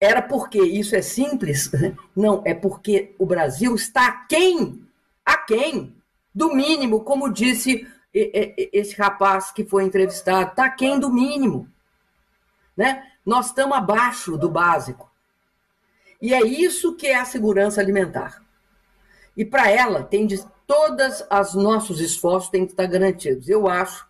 [0.00, 1.70] Era porque isso é simples?
[2.14, 4.86] Não, é porque o Brasil está aquém,
[5.24, 5.94] aquém
[6.34, 11.68] do mínimo, como disse esse rapaz que foi entrevistado, está aquém do mínimo.
[12.76, 13.10] Né?
[13.24, 15.10] Nós estamos abaixo do básico.
[16.20, 18.42] E é isso que é a segurança alimentar.
[19.36, 23.48] E para ela, tem de, todos os nossos esforços têm que estar garantidos.
[23.48, 24.06] Eu acho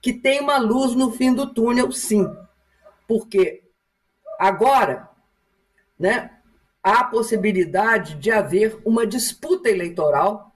[0.00, 2.28] que tem uma luz no fim do túnel, sim.
[3.06, 3.62] Porque
[4.38, 5.08] agora
[5.98, 6.38] né,
[6.82, 10.52] há a possibilidade de haver uma disputa eleitoral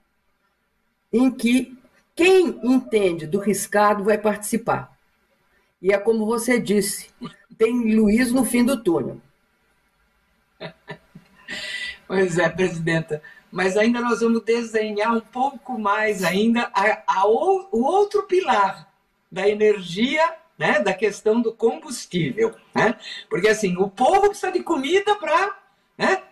[1.11, 1.77] em que
[2.15, 4.97] quem entende do riscado vai participar.
[5.81, 7.09] E é como você disse,
[7.57, 9.21] tem Luiz no fim do túnel.
[12.07, 13.21] Pois é, presidenta.
[13.51, 18.87] Mas ainda nós vamos desenhar um pouco mais ainda a, a, o outro pilar
[19.31, 22.55] da energia, né, da questão do combustível.
[22.73, 22.95] Né?
[23.29, 25.57] Porque assim, o povo precisa de comida para
[25.97, 26.23] né,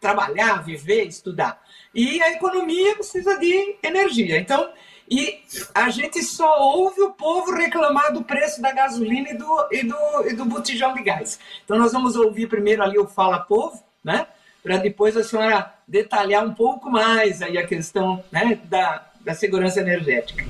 [0.00, 1.62] trabalhar, viver, estudar.
[1.94, 4.38] E a economia precisa de energia.
[4.38, 4.70] Então,
[5.10, 5.42] e
[5.74, 10.28] a gente só ouve o povo reclamar do preço da gasolina e do, e do,
[10.28, 11.40] e do botijão de gás.
[11.64, 14.26] Então nós vamos ouvir primeiro ali o Fala Povo, né?
[14.62, 19.80] Para depois a senhora detalhar um pouco mais aí a questão né, da, da segurança
[19.80, 20.44] energética.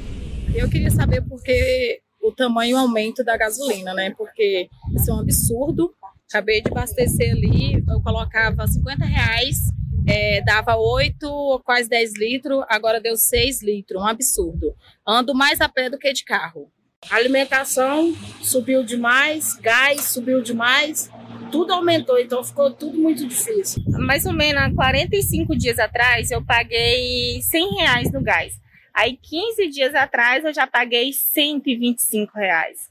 [0.55, 4.13] Eu queria saber por que o tamanho o aumento da gasolina, né?
[4.17, 5.95] Porque isso é um absurdo.
[6.29, 9.73] Acabei de abastecer ali, eu colocava 50 reais
[10.09, 14.75] é, dava 8, quase 10 litros, agora deu 6 litros, um absurdo.
[15.07, 16.73] Ando mais a pé do que de carro.
[17.11, 21.11] A alimentação subiu demais, gás subiu demais,
[21.51, 23.83] tudo aumentou, então ficou tudo muito difícil.
[23.87, 28.59] Mais ou menos há 45 dias atrás eu paguei 100 reais no gás.
[28.95, 32.89] Aí 15 dias atrás eu já paguei 125 reais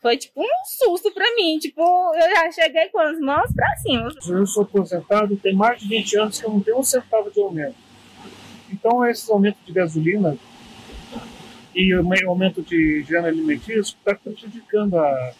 [0.00, 1.58] foi tipo um susto para mim.
[1.58, 1.82] Tipo,
[2.14, 4.08] eu já cheguei com as mãos para cima.
[4.26, 7.40] Eu sou aposentado, tem mais de 20 anos que eu não tenho um centavo de
[7.40, 7.76] aumento.
[8.72, 10.36] Então, esse aumento de gasolina
[11.74, 15.32] e o aumento de gênero alimentício está prejudicando a,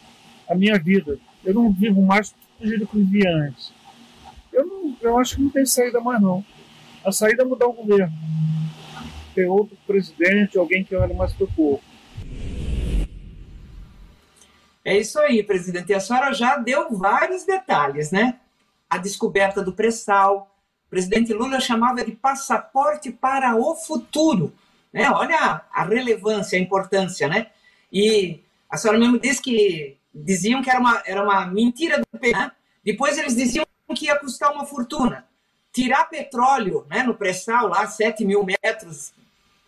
[0.48, 1.18] a minha vida.
[1.44, 3.72] Eu não vivo mais do jeito que eu vivia antes.
[4.53, 6.44] Eu, não, eu acho que não tem saída mais, não.
[7.05, 8.12] A saída é mudar o governo.
[9.35, 11.83] Ter outro presidente, alguém que olhe mais para o povo.
[14.85, 15.90] É isso aí, presidente.
[15.90, 18.40] E a senhora já deu vários detalhes, né?
[18.88, 20.55] A descoberta do pré-sal.
[20.87, 24.53] O presidente Lula chamava de passaporte para o futuro.
[24.92, 25.09] Né?
[25.11, 27.46] Olha a relevância, a importância, né?
[27.92, 32.36] E a senhora mesmo disse que diziam que era uma, era uma mentira do PT,
[32.36, 32.52] né?
[32.84, 35.26] Depois eles diziam que ia custar uma fortuna.
[35.72, 39.12] Tirar petróleo né, no pré-sal, lá 7 mil metros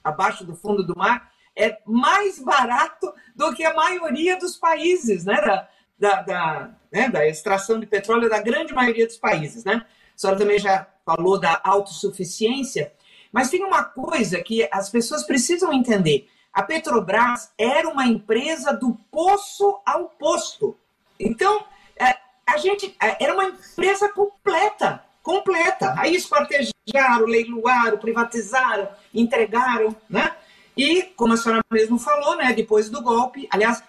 [0.02, 5.40] abaixo do fundo do mar, é mais barato do que a maioria dos países, né?
[5.40, 7.08] Da, da, da, né?
[7.08, 9.84] da extração de petróleo da grande maioria dos países, né?
[10.14, 12.92] A senhora também já falou da autossuficiência,
[13.30, 16.28] mas tem uma coisa que as pessoas precisam entender.
[16.52, 20.76] A Petrobras era uma empresa do poço ao posto.
[21.18, 21.64] Então,
[21.96, 25.94] é, a gente é, era uma empresa completa, completa.
[25.96, 30.34] Aí esquartejaram, leiloaram, privatizaram, entregaram, né?
[30.76, 33.82] E, como a senhora mesmo falou, né, depois do golpe, aliás,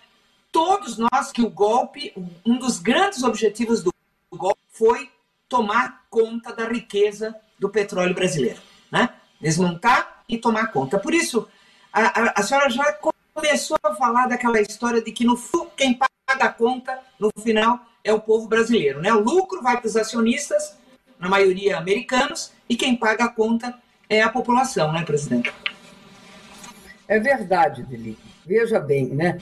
[0.51, 2.13] todos nós que o golpe,
[2.45, 3.91] um dos grandes objetivos do
[4.31, 5.09] golpe foi
[5.47, 9.09] tomar conta da riqueza do petróleo brasileiro, né?
[9.39, 10.99] Desmontar e tomar conta.
[10.99, 11.47] Por isso,
[11.93, 12.97] a, a, a senhora já
[13.33, 15.37] começou a falar daquela história de que no
[15.77, 19.13] quem paga a conta no final é o povo brasileiro, né?
[19.13, 20.75] O lucro vai para os acionistas,
[21.19, 23.77] na maioria americanos, e quem paga a conta
[24.09, 25.53] é a população, né, presidente?
[27.07, 28.17] É verdade, Deli.
[28.45, 29.39] Veja bem, né?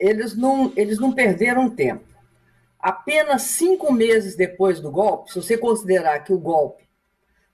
[0.00, 2.04] Eles não, eles não perderam tempo.
[2.80, 6.82] Apenas cinco meses depois do golpe, se você considerar que o golpe,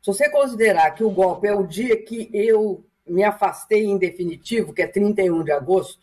[0.01, 4.73] se você considerar que o golpe é o dia que eu me afastei em definitivo,
[4.73, 6.01] que é 31 de agosto,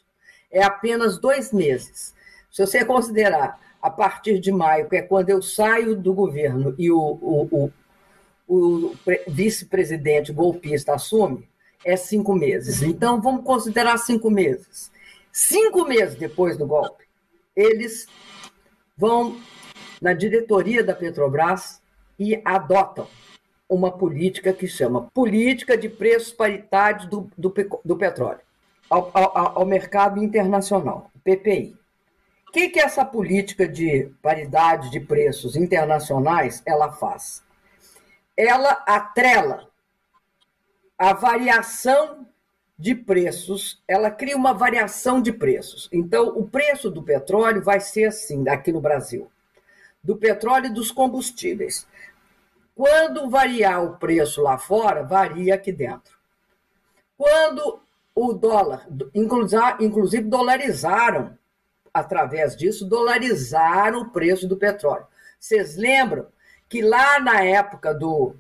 [0.52, 2.14] é apenas dois meses.
[2.52, 6.92] Se você considerar a partir de maio, que é quando eu saio do governo e
[6.92, 7.72] o, o,
[8.48, 8.96] o, o
[9.28, 11.48] vice-presidente golpista assume,
[11.86, 12.82] é cinco meses.
[12.82, 14.92] Então, vamos considerar cinco meses.
[15.32, 17.06] Cinco meses depois do golpe,
[17.56, 18.08] eles
[18.98, 19.40] vão
[20.02, 21.82] na diretoria da Petrobras
[22.20, 23.08] e adotam
[23.70, 27.54] uma política que chama Política de Preços Paritários do, do,
[27.84, 28.40] do Petróleo
[28.90, 31.76] ao, ao, ao, mercado internacional, PPI.
[32.48, 37.44] O que, que essa política de paridade de preços internacionais ela faz?
[38.36, 39.68] Ela atrela
[40.98, 42.26] a variação
[42.80, 45.90] de preços, ela cria uma variação de preços.
[45.92, 49.30] Então, o preço do petróleo vai ser assim aqui no Brasil.
[50.04, 51.86] do petróleo e dos combustíveis.
[52.78, 56.16] Quando variar o preço lá fora, varia aqui dentro.
[57.18, 57.82] Quando
[58.14, 58.88] o dólar,
[59.80, 61.36] inclusive dolarizaram,
[61.92, 65.08] através disso, dolarizaram o preço do petróleo.
[65.40, 66.28] Vocês lembram
[66.70, 68.36] que lá na época do,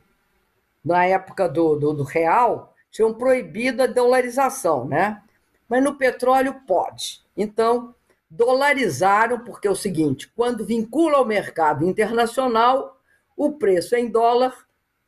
[0.86, 5.20] na época do, do, do real, tinham proibido a dolarização, né?
[5.68, 7.24] Mas no petróleo pode.
[7.36, 7.96] Então,
[8.30, 12.97] dolarizaram, porque é o seguinte: quando vincula ao mercado internacional,
[13.38, 14.54] o preço em dólar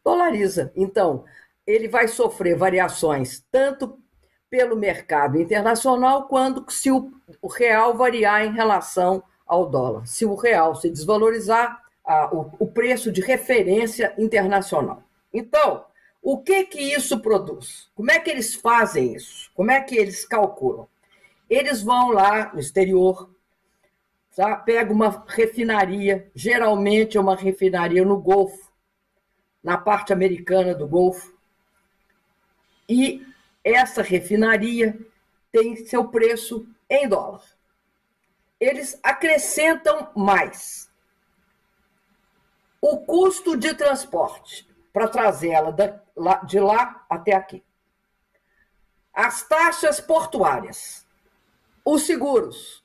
[0.06, 0.72] dolariza.
[0.76, 1.26] Então,
[1.66, 4.00] ele vai sofrer variações tanto
[4.50, 7.12] pelo mercado internacional quanto se o,
[7.42, 10.08] o real variar em relação ao dólar.
[10.08, 15.04] Se o real se desvalorizar, a, o, o preço de referência internacional.
[15.32, 15.86] Então,
[16.22, 17.90] o que que isso produz?
[17.96, 19.52] Como é que eles fazem isso?
[19.54, 20.88] Como é que eles calculam?
[21.48, 23.30] Eles vão lá no exterior,
[24.40, 24.56] tá?
[24.56, 28.72] pega uma refinaria, geralmente é uma refinaria no Golfo,
[29.62, 31.38] na parte americana do Golfo,
[32.88, 33.28] e
[33.62, 34.98] essa refinaria
[35.52, 37.44] tem seu preço em dólar.
[38.58, 40.90] Eles acrescentam mais.
[42.82, 45.76] O custo de transporte para trazê-la
[46.46, 47.62] de lá até aqui.
[49.14, 51.06] As taxas portuárias,
[51.84, 52.79] os seguros,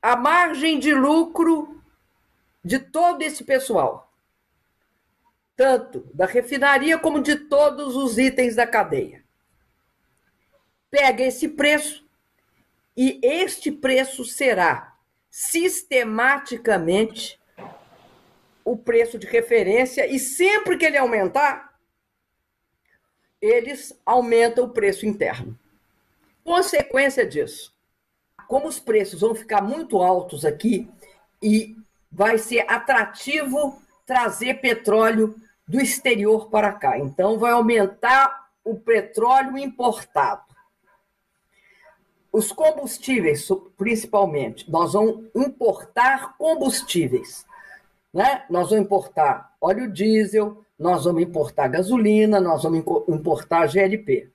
[0.00, 1.82] a margem de lucro
[2.64, 4.12] de todo esse pessoal,
[5.56, 9.24] tanto da refinaria como de todos os itens da cadeia.
[10.90, 12.06] Pega esse preço
[12.96, 14.96] e este preço será
[15.30, 17.40] sistematicamente
[18.64, 21.78] o preço de referência e sempre que ele aumentar,
[23.40, 25.56] eles aumentam o preço interno.
[26.42, 27.75] Consequência disso,
[28.48, 30.88] como os preços vão ficar muito altos aqui
[31.42, 31.76] e
[32.10, 35.34] vai ser atrativo trazer petróleo
[35.66, 36.98] do exterior para cá.
[36.98, 40.42] Então, vai aumentar o petróleo importado.
[42.32, 47.46] Os combustíveis, principalmente, nós vamos importar combustíveis.
[48.12, 48.44] Né?
[48.48, 54.30] Nós vamos importar óleo diesel, nós vamos importar gasolina, nós vamos importar GLP.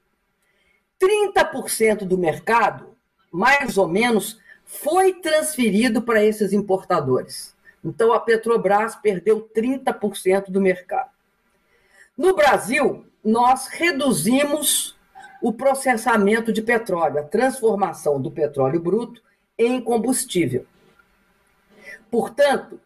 [1.00, 2.91] 30% do mercado,
[3.32, 7.56] mais ou menos, foi transferido para esses importadores.
[7.84, 11.10] Então a Petrobras perdeu 30% do mercado.
[12.18, 14.96] No Brasil, nós reduzimos
[15.42, 19.22] o processamento de petróleo, a transformação do petróleo bruto
[19.58, 20.66] em combustível.
[22.12, 22.80] Portanto,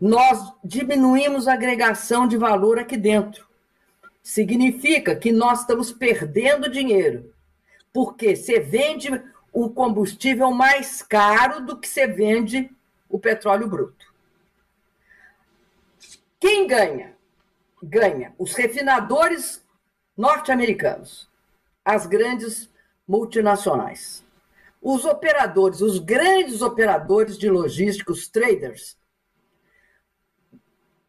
[0.00, 3.46] nós diminuímos a agregação de valor aqui dentro.
[4.22, 7.32] Significa que nós estamos perdendo dinheiro,
[7.92, 9.08] porque você vende
[9.54, 12.68] o combustível mais caro do que você vende
[13.08, 14.12] o petróleo bruto.
[16.40, 17.16] Quem ganha?
[17.80, 19.64] Ganha os refinadores
[20.16, 21.30] norte-americanos,
[21.84, 22.68] as grandes
[23.06, 24.24] multinacionais.
[24.82, 28.98] Os operadores, os grandes operadores de logísticos, traders,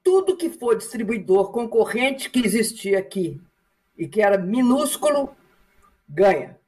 [0.03, 3.41] tudo que for distribuidor concorrente que existia aqui
[3.97, 5.35] e que era minúsculo,
[6.07, 6.59] ganha.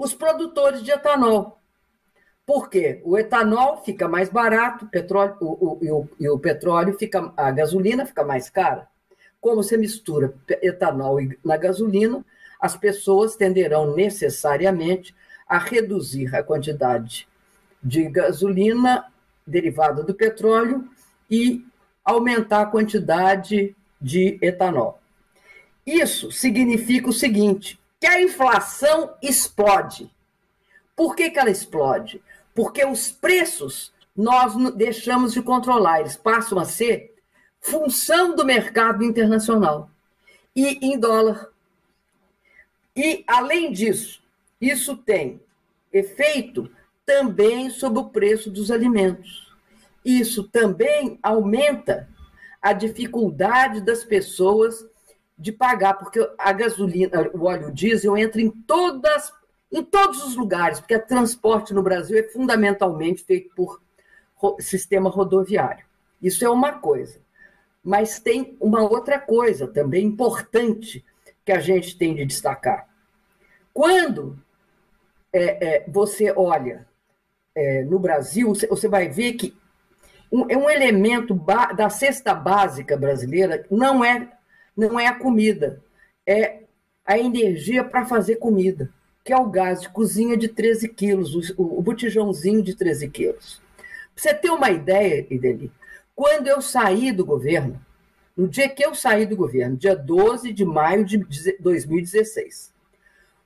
[0.00, 1.60] Os produtores de etanol.
[2.46, 3.02] Por quê?
[3.04, 7.50] O etanol fica mais barato, petróleo, o, o, e, o, e o petróleo fica, a
[7.50, 8.88] gasolina fica mais cara.
[9.42, 10.32] Como você mistura
[10.62, 12.24] etanol na gasolina,
[12.58, 15.14] as pessoas tenderão necessariamente
[15.46, 17.28] a reduzir a quantidade
[17.82, 19.04] de gasolina
[19.46, 20.88] derivada do petróleo
[21.30, 21.62] e
[22.02, 24.98] aumentar a quantidade de etanol.
[25.86, 30.10] Isso significa o seguinte: que a inflação explode.
[30.96, 32.22] Por que, que ela explode?
[32.54, 37.14] Porque os preços nós deixamos de controlar, eles passam a ser
[37.60, 39.90] função do mercado internacional
[40.56, 41.48] e em dólar.
[42.96, 44.22] E, além disso,
[44.60, 45.40] isso tem
[45.92, 46.70] efeito
[47.06, 49.50] também sobre o preço dos alimentos
[50.04, 52.08] isso também aumenta
[52.60, 54.86] a dificuldade das pessoas
[55.40, 59.32] de pagar, porque a gasolina, o óleo diesel entra em todas
[59.72, 63.80] em todos os lugares, porque o transporte no Brasil é fundamentalmente feito por
[64.58, 65.84] sistema rodoviário.
[66.20, 67.20] Isso é uma coisa.
[67.82, 71.04] Mas tem uma outra coisa também importante
[71.44, 72.88] que a gente tem de destacar.
[73.72, 74.36] Quando
[75.32, 76.84] é, é, você olha
[77.54, 79.56] é, no Brasil, você vai ver que
[80.32, 81.34] um, é um elemento
[81.76, 84.28] da cesta básica brasileira, não é,
[84.76, 85.80] não é a comida,
[86.26, 86.60] é
[87.04, 88.90] a energia para fazer comida,
[89.24, 93.60] que é o gás de cozinha de 13 quilos, o, o botijãozinho de 13 quilos.
[94.14, 95.72] Pra você ter uma ideia, Ideli,
[96.14, 97.80] Quando eu saí do governo,
[98.36, 101.26] no dia que eu saí do governo, dia 12 de maio de
[101.58, 102.72] 2016,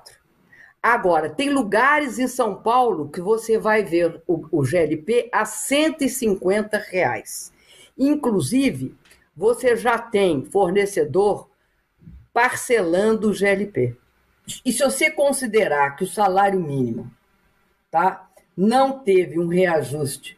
[0.83, 6.77] Agora, tem lugares em São Paulo que você vai ver o, o GLP a 150
[6.77, 7.54] reais.
[7.97, 8.95] Inclusive,
[9.35, 11.49] você já tem fornecedor
[12.33, 13.95] parcelando o GLP.
[14.63, 17.11] E se você considerar que o salário mínimo
[17.89, 20.37] tá, não teve um reajuste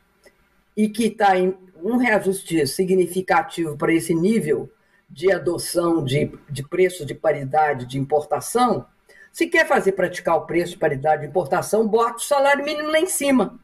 [0.76, 4.70] e que está em um reajuste significativo para esse nível
[5.10, 8.86] de adoção de, de preço de paridade de importação,
[9.32, 13.00] se quer fazer praticar o preço de paridade de importação, bota o salário mínimo lá
[13.00, 13.60] em cima.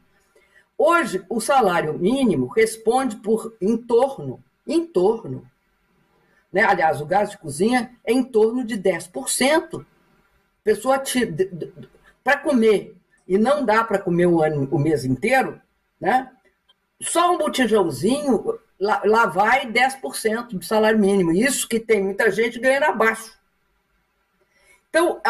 [0.76, 5.48] Hoje, o salário mínimo responde por em torno, em torno,
[6.52, 6.62] né?
[6.62, 9.84] aliás, o gás de cozinha é em torno de 10%.
[10.62, 11.02] Pessoa
[12.22, 12.96] para comer
[13.26, 15.60] e não dá para comer o, ano, o mês inteiro,
[16.00, 16.30] né?
[17.00, 21.32] Só um botijãozinho, lá, lá vai 10% do salário mínimo.
[21.32, 23.36] Isso que tem muita gente ganhando abaixo.
[24.88, 25.20] Então,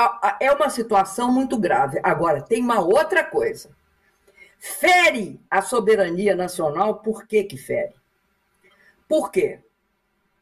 [0.41, 1.99] é uma situação muito grave.
[2.03, 3.71] Agora, tem uma outra coisa.
[4.67, 7.93] Fere a soberania nacional, por que que fere?
[9.07, 9.59] Por quê?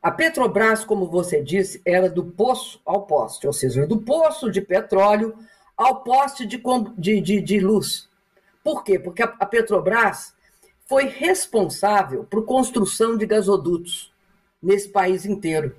[0.00, 4.60] A Petrobras, como você disse, era do poço ao poste, ou seja, do poço de
[4.60, 5.36] petróleo
[5.76, 6.62] ao poste de,
[6.96, 8.08] de, de, de luz.
[8.62, 8.96] Por quê?
[8.96, 10.32] Porque a, Petrobras
[10.86, 14.12] foi responsável por construção de gasodutos
[14.62, 15.74] nesse país inteiro.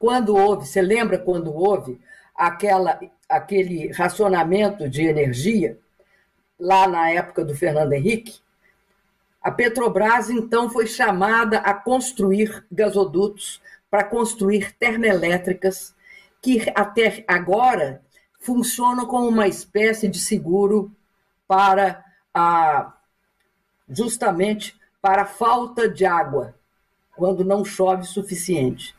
[0.00, 2.00] Quando houve, você lembra quando houve
[2.34, 5.78] aquela, aquele racionamento de energia,
[6.58, 8.40] lá na época do Fernando Henrique,
[9.42, 15.94] a Petrobras então foi chamada a construir gasodutos para construir termoelétricas
[16.40, 18.02] que até agora
[18.40, 20.90] funcionam como uma espécie de seguro
[21.46, 22.94] para a
[23.88, 26.54] justamente para a falta de água,
[27.14, 28.96] quando não chove suficiente.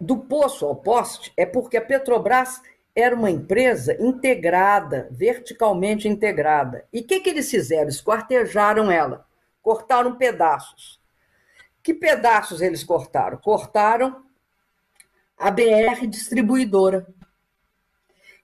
[0.00, 2.62] Do poço ao poste é porque a Petrobras
[3.00, 6.84] era uma empresa integrada, verticalmente integrada.
[6.92, 7.88] E o que, que eles fizeram?
[7.88, 9.24] Esquartejaram ela,
[9.62, 11.00] cortaram pedaços.
[11.80, 13.38] Que pedaços eles cortaram?
[13.38, 14.24] Cortaram
[15.38, 17.06] a BR distribuidora,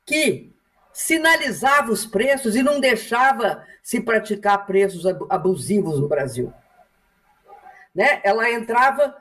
[0.06, 0.54] que
[0.92, 6.54] sinalizava os preços e não deixava se praticar preços abusivos no Brasil.
[7.92, 8.20] Né?
[8.22, 9.16] Ela entrava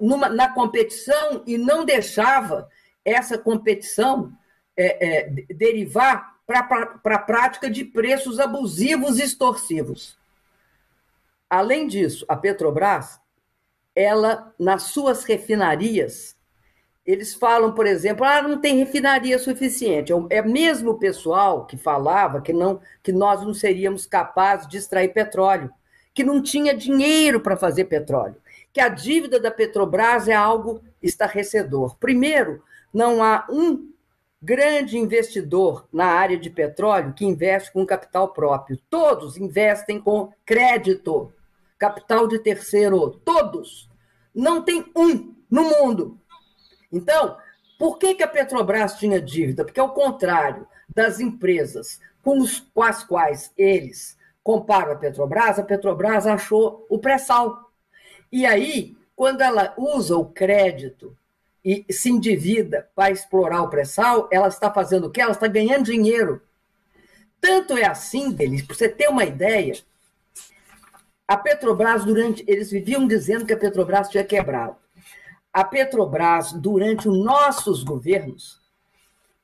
[0.00, 2.68] numa, na competição e não deixava
[3.04, 4.36] essa competição
[4.76, 10.18] é, é, derivar para a prática de preços abusivos e extorsivos.
[11.48, 13.20] Além disso, a Petrobras,
[13.94, 16.34] ela, nas suas refinarias,
[17.04, 20.12] eles falam, por exemplo, ah, não tem refinaria suficiente.
[20.12, 24.78] É, é mesmo o pessoal que falava que, não, que nós não seríamos capazes de
[24.78, 25.70] extrair petróleo,
[26.14, 28.36] que não tinha dinheiro para fazer petróleo,
[28.72, 31.96] que a dívida da Petrobras é algo estarrecedor.
[31.96, 32.62] Primeiro,
[32.92, 33.91] não há um
[34.42, 38.78] grande investidor na área de petróleo que investe com capital próprio.
[38.90, 41.32] Todos investem com crédito,
[41.78, 43.88] capital de terceiro, todos.
[44.34, 46.22] Não tem um no mundo
[46.92, 47.38] então,
[47.78, 49.64] por que, que a Petrobras tinha dívida?
[49.64, 55.64] Porque, ao contrário das empresas com, os, com as quais eles comparam a Petrobras, a
[55.64, 57.72] Petrobras achou o pré-sal.
[58.30, 61.16] E aí, quando ela usa o crédito
[61.64, 65.20] e se endivida para explorar o pré-sal, ela está fazendo o quê?
[65.20, 66.42] Ela está ganhando dinheiro.
[67.40, 69.74] Tanto é assim, deles, para você ter uma ideia,
[71.26, 72.44] a Petrobras, durante.
[72.46, 74.76] Eles viviam dizendo que a Petrobras tinha quebrado
[75.52, 78.58] a Petrobras durante os nossos governos,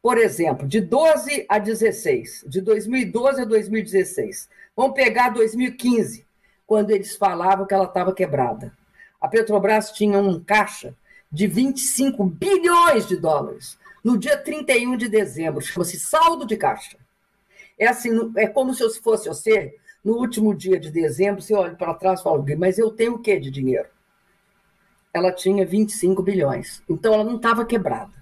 [0.00, 6.24] por exemplo, de 12 a 16, de 2012 a 2016, vamos pegar 2015,
[6.66, 8.72] quando eles falavam que ela estava quebrada.
[9.20, 10.94] A Petrobras tinha um caixa
[11.30, 13.78] de 25 bilhões de dólares.
[14.02, 16.96] No dia 31 de dezembro, chama-se saldo de caixa.
[17.78, 19.74] É assim, é como se fosse você,
[20.04, 23.18] no último dia de dezembro, você olha para trás e fala, mas eu tenho o
[23.18, 23.88] que de dinheiro?
[25.12, 26.82] ela tinha 25 bilhões.
[26.88, 28.12] Então ela não estava quebrada.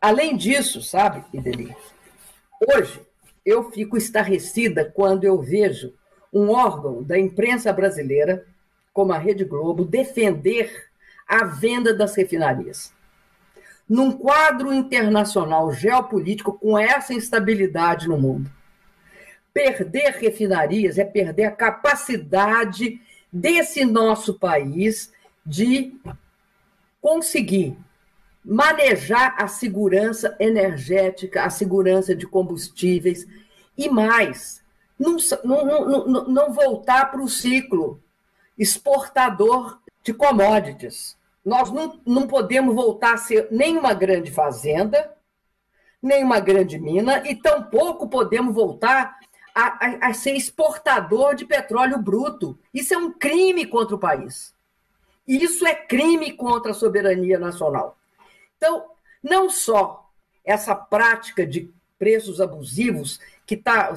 [0.00, 1.74] Além disso, sabe, Ideli,
[2.74, 3.00] hoje
[3.44, 5.92] eu fico estarrecida quando eu vejo
[6.32, 8.46] um órgão da imprensa brasileira,
[8.92, 10.87] como a Rede Globo, defender
[11.28, 12.92] a venda das refinarias.
[13.88, 18.50] Num quadro internacional geopolítico com essa instabilidade no mundo,
[19.52, 23.00] perder refinarias é perder a capacidade
[23.32, 25.12] desse nosso país
[25.44, 25.94] de
[27.00, 27.76] conseguir
[28.44, 33.26] manejar a segurança energética, a segurança de combustíveis
[33.76, 34.62] e mais,
[34.98, 38.02] não, não, não, não voltar para o ciclo
[38.58, 41.17] exportador de commodities.
[41.48, 45.16] Nós não, não podemos voltar a ser nem uma grande fazenda,
[46.02, 49.18] nem uma grande mina, e tampouco podemos voltar
[49.54, 52.58] a, a, a ser exportador de petróleo bruto.
[52.72, 54.54] Isso é um crime contra o país.
[55.26, 57.96] Isso é crime contra a soberania nacional.
[58.58, 58.84] Então,
[59.22, 60.10] não só
[60.44, 63.94] essa prática de preços abusivos que está.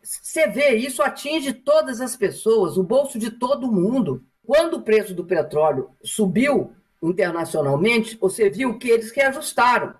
[0.00, 4.22] Você vê, isso atinge todas as pessoas, o bolso de todo mundo.
[4.46, 6.72] Quando o preço do petróleo subiu
[7.08, 9.94] internacionalmente, você viu que eles reajustaram.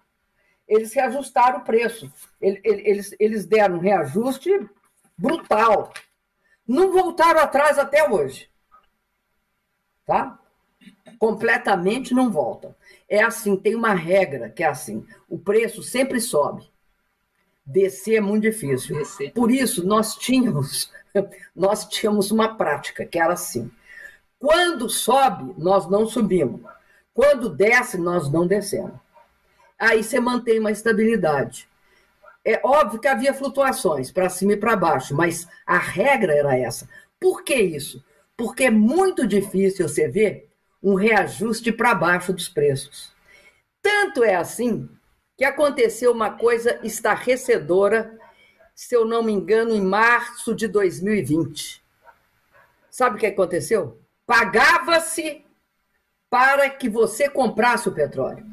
[0.66, 2.10] Eles reajustaram o preço.
[2.40, 4.50] Eles, eles deram um reajuste
[5.16, 5.92] brutal.
[6.66, 8.48] Não voltaram atrás até hoje.
[10.06, 10.38] Tá?
[11.18, 12.74] Completamente não voltam.
[13.08, 16.68] É assim, tem uma regra que é assim: o preço sempre sobe.
[17.64, 18.96] Descer é muito difícil.
[18.96, 19.32] Descer.
[19.32, 20.90] Por isso, nós tínhamos,
[21.54, 23.70] nós tínhamos uma prática que era assim.
[24.38, 26.60] Quando sobe, nós não subimos.
[27.14, 28.98] Quando desce, nós não descemos.
[29.78, 31.68] Aí você mantém uma estabilidade.
[32.44, 36.88] É óbvio que havia flutuações para cima e para baixo, mas a regra era essa.
[37.18, 38.04] Por que isso?
[38.36, 40.50] Porque é muito difícil você ver
[40.82, 43.14] um reajuste para baixo dos preços.
[43.80, 44.88] Tanto é assim
[45.36, 48.18] que aconteceu uma coisa estarrecedora,
[48.74, 51.82] se eu não me engano, em março de 2020.
[52.90, 53.98] Sabe o que aconteceu?
[54.26, 55.43] Pagava-se
[56.34, 58.44] para que você comprasse o petróleo.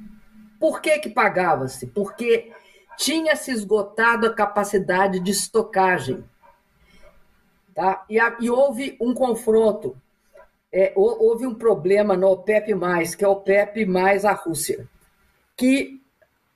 [0.60, 1.88] Por que que pagava-se?
[1.88, 2.52] Porque
[2.96, 6.24] tinha se esgotado a capacidade de estocagem.
[7.74, 8.06] Tá?
[8.08, 9.98] E, a, e houve um confronto,
[10.72, 12.72] é, houve um problema no OPEP,
[13.18, 14.88] que é OPEP mais a Rússia,
[15.58, 16.00] que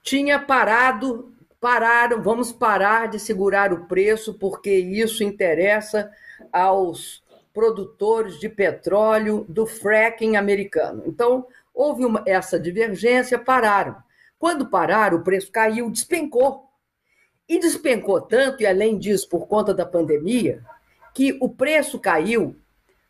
[0.03, 6.11] tinha parado, pararam, vamos parar de segurar o preço, porque isso interessa
[6.53, 7.24] aos
[7.55, 11.03] produtores de petróleo do fracking americano.
[11.05, 13.95] Então, houve uma, essa divergência, pararam.
[14.37, 16.69] Quando pararam, o preço caiu, despencou.
[17.47, 20.61] E despencou tanto, e além disso, por conta da pandemia,
[21.13, 22.57] que o preço caiu,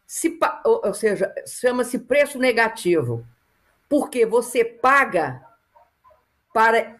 [0.05, 3.25] se, ou seja, chama-se preço negativo,
[3.89, 5.41] porque você paga
[6.53, 6.97] para,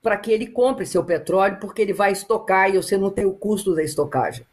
[0.00, 3.34] para que ele compre seu petróleo, porque ele vai estocar e você não tem o
[3.34, 4.46] custo da estocagem.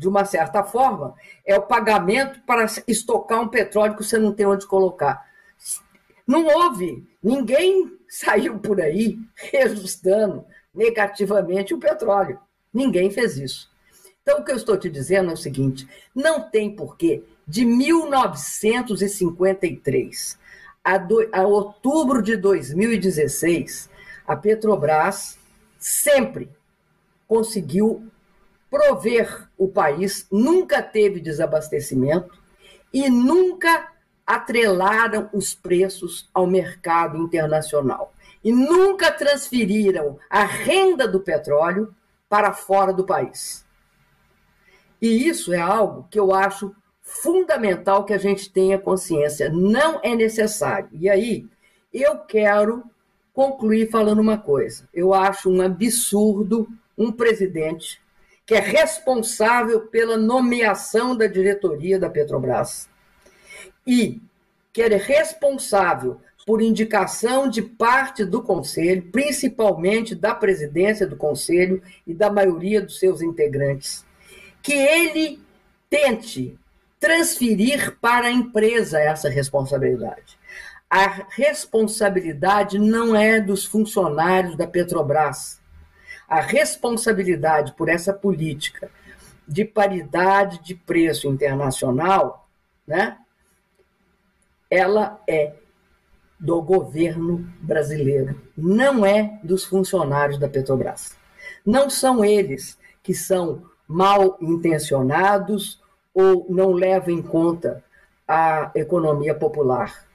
[0.00, 4.46] De uma certa forma, é o pagamento para estocar um petróleo que você não tem
[4.46, 5.28] onde colocar.
[6.26, 12.40] Não houve, ninguém saiu por aí reajustando negativamente o petróleo.
[12.72, 13.70] Ninguém fez isso.
[14.22, 20.38] Então, o que eu estou te dizendo é o seguinte: não tem porquê, de 1953
[20.82, 23.90] a, do, a outubro de 2016,
[24.26, 25.38] a Petrobras
[25.78, 26.48] sempre
[27.28, 28.10] conseguiu
[28.70, 32.38] prover o país, nunca teve desabastecimento
[32.92, 33.92] e nunca
[34.26, 38.14] atrelaram os preços ao mercado internacional.
[38.42, 41.94] E nunca transferiram a renda do petróleo
[42.28, 43.66] para fora do país.
[45.02, 49.50] E isso é algo que eu acho fundamental que a gente tenha consciência.
[49.50, 50.88] Não é necessário.
[50.92, 51.46] E aí,
[51.92, 52.84] eu quero
[53.32, 54.88] concluir falando uma coisa.
[54.94, 57.99] Eu acho um absurdo um presidente
[58.50, 62.88] que é responsável pela nomeação da diretoria da Petrobras
[63.86, 64.20] e
[64.72, 72.12] que é responsável por indicação de parte do conselho, principalmente da presidência do conselho e
[72.12, 74.04] da maioria dos seus integrantes,
[74.60, 75.40] que ele
[75.88, 76.58] tente
[76.98, 80.36] transferir para a empresa essa responsabilidade.
[80.90, 85.59] A responsabilidade não é dos funcionários da Petrobras.
[86.30, 88.88] A responsabilidade por essa política
[89.48, 92.48] de paridade de preço internacional,
[92.86, 93.18] né,
[94.70, 95.54] ela é
[96.38, 101.16] do governo brasileiro, não é dos funcionários da Petrobras.
[101.66, 105.82] Não são eles que são mal intencionados
[106.14, 107.82] ou não leva em conta
[108.26, 110.06] a economia popular.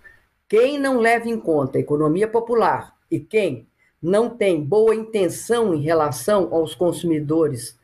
[0.47, 3.68] Quem não leva em conta a economia popular e quem
[4.05, 7.77] não tem boa intenção em relação aos consumidores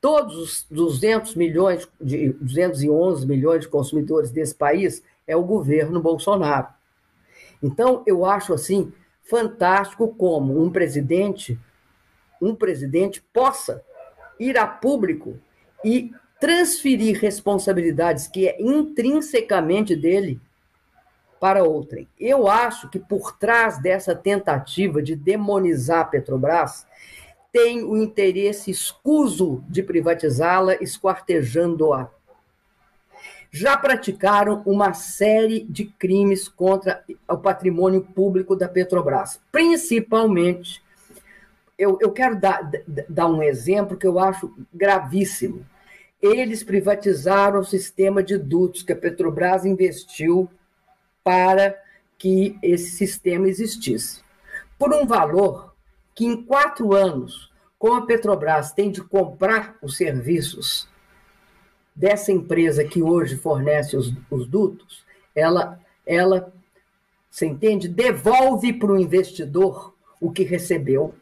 [0.00, 6.68] todos os 200 milhões, de 211 milhões de consumidores desse país é o governo Bolsonaro.
[7.62, 8.92] Então, eu acho assim
[9.24, 11.58] fantástico como um presidente,
[12.40, 13.82] um presidente possa
[14.38, 15.38] ir a público
[15.84, 20.40] e transferir responsabilidades que é intrinsecamente dele
[21.40, 22.08] para outrem.
[22.18, 26.86] Eu acho que por trás dessa tentativa de demonizar a Petrobras
[27.52, 32.10] tem o interesse escuso de privatizá-la, esquartejando-a.
[33.50, 40.82] Já praticaram uma série de crimes contra o patrimônio público da Petrobras, principalmente.
[41.78, 42.70] Eu, eu quero dar,
[43.08, 45.64] dar um exemplo que eu acho gravíssimo.
[46.20, 50.50] Eles privatizaram o sistema de dutos que a Petrobras investiu
[51.28, 51.78] para
[52.16, 54.22] que esse sistema existisse.
[54.78, 55.74] Por um valor
[56.14, 60.88] que em quatro anos, como a Petrobras tem de comprar os serviços
[61.94, 65.04] dessa empresa que hoje fornece os, os dutos,
[65.34, 66.50] ela, ela,
[67.30, 71.14] você entende, devolve para o investidor o que recebeu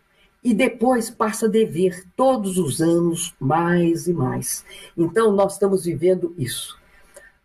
[0.45, 4.65] e depois passa a dever todos os anos mais e mais.
[4.97, 6.79] Então, nós estamos vivendo isso.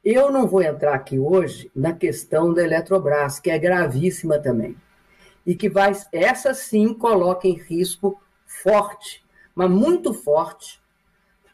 [0.03, 4.75] Eu não vou entrar aqui hoje na questão da Eletrobras, que é gravíssima também.
[5.45, 9.23] E que vai, essa sim coloca em risco forte,
[9.53, 10.81] mas muito forte,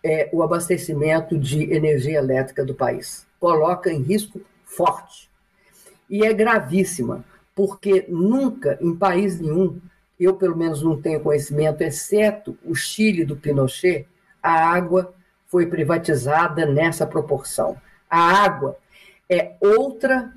[0.01, 3.27] é, o abastecimento de energia elétrica do país.
[3.37, 5.29] Coloca em risco forte.
[6.09, 9.77] E é gravíssima, porque nunca, em país nenhum,
[10.17, 14.07] eu pelo menos não tenho conhecimento, exceto o Chile do Pinochet,
[14.41, 15.13] a água
[15.47, 17.75] foi privatizada nessa proporção.
[18.09, 18.77] A água
[19.29, 20.33] é outra,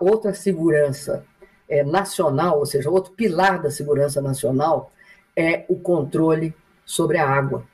[0.00, 1.24] outra segurança
[1.68, 4.92] é, nacional, ou seja, outro pilar da segurança nacional
[5.36, 6.54] é o controle
[6.84, 7.64] sobre a água.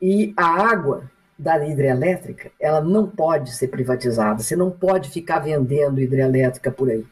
[0.00, 6.00] E a água da hidrelétrica, ela não pode ser privatizada, você não pode ficar vendendo
[6.00, 7.06] hidrelétrica por aí.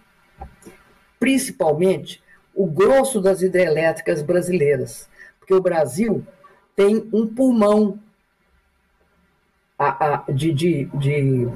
[1.19, 2.23] Principalmente
[2.55, 5.09] o grosso das hidrelétricas brasileiras,
[5.39, 6.25] porque o Brasil
[6.75, 7.99] tem um pulmão
[9.85, 11.49] a, a, de, de, de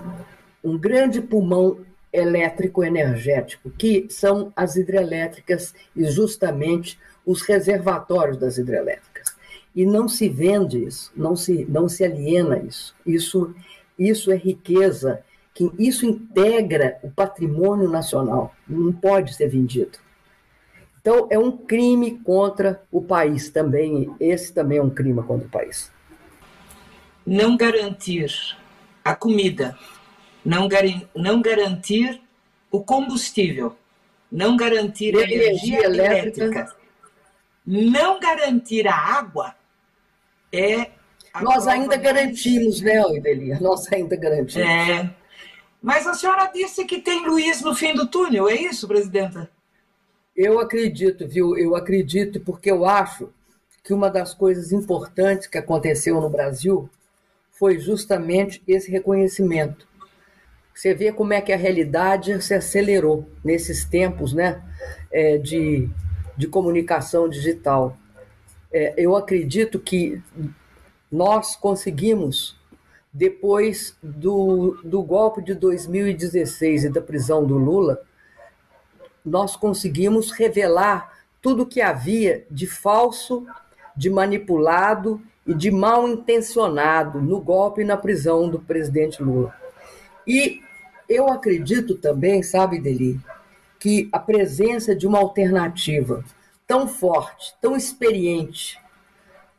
[0.62, 1.78] um grande pulmão
[2.12, 9.36] elétrico energético, que são as hidrelétricas e justamente os reservatórios das hidrelétricas.
[9.74, 12.94] E não se vende isso, não se, não se aliena isso.
[13.06, 13.54] Isso,
[13.98, 15.22] isso é riqueza,
[15.54, 19.98] que isso integra o patrimônio nacional, não pode ser vendido.
[21.00, 25.50] Então, é um crime contra o país também, esse também é um crime contra o
[25.50, 25.90] país
[27.28, 28.56] não garantir
[29.04, 29.78] a comida,
[30.42, 32.22] não, gar não garantir
[32.70, 33.76] o combustível,
[34.32, 36.76] não garantir a energia, elétrica, elétrica,
[37.66, 39.54] não garantir a água
[40.50, 40.90] é.
[41.42, 43.58] Nós ainda garantimos, né, Ibelia?
[43.60, 44.66] Nós ainda garantimos.
[44.66, 45.14] É.
[45.82, 49.50] Mas a senhora disse que tem Luiz no fim do túnel, é isso, presidenta?
[50.34, 51.56] Eu acredito, viu?
[51.56, 53.30] Eu acredito porque eu acho
[53.84, 56.88] que uma das coisas importantes que aconteceu no Brasil
[57.58, 59.86] foi justamente esse reconhecimento.
[60.74, 64.62] Você vê como é que a realidade se acelerou nesses tempos né,
[65.10, 65.88] é, de,
[66.36, 67.98] de comunicação digital.
[68.72, 70.22] É, eu acredito que
[71.10, 72.56] nós conseguimos,
[73.12, 78.00] depois do, do golpe de 2016 e da prisão do Lula,
[79.24, 83.46] nós conseguimos revelar tudo que havia de falso,
[83.98, 89.52] de manipulado e de mal intencionado no golpe e na prisão do presidente Lula.
[90.24, 90.62] E
[91.08, 93.18] eu acredito também, sabe, Deli,
[93.80, 96.24] que a presença de uma alternativa
[96.64, 98.78] tão forte, tão experiente,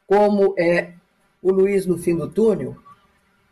[0.08, 0.94] como é
[1.42, 2.78] o Luiz no fim do túnel,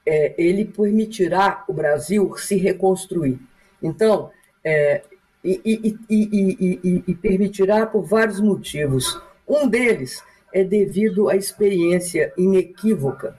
[0.06, 3.40] é, ele permitirá o Brasil se reconstruir.
[3.84, 4.32] Então,
[4.64, 5.04] é,
[5.44, 9.20] e, e, e, e, permitirá por vários motivos.
[9.48, 10.24] Um deles
[10.54, 13.36] é devido à experiência inequívoca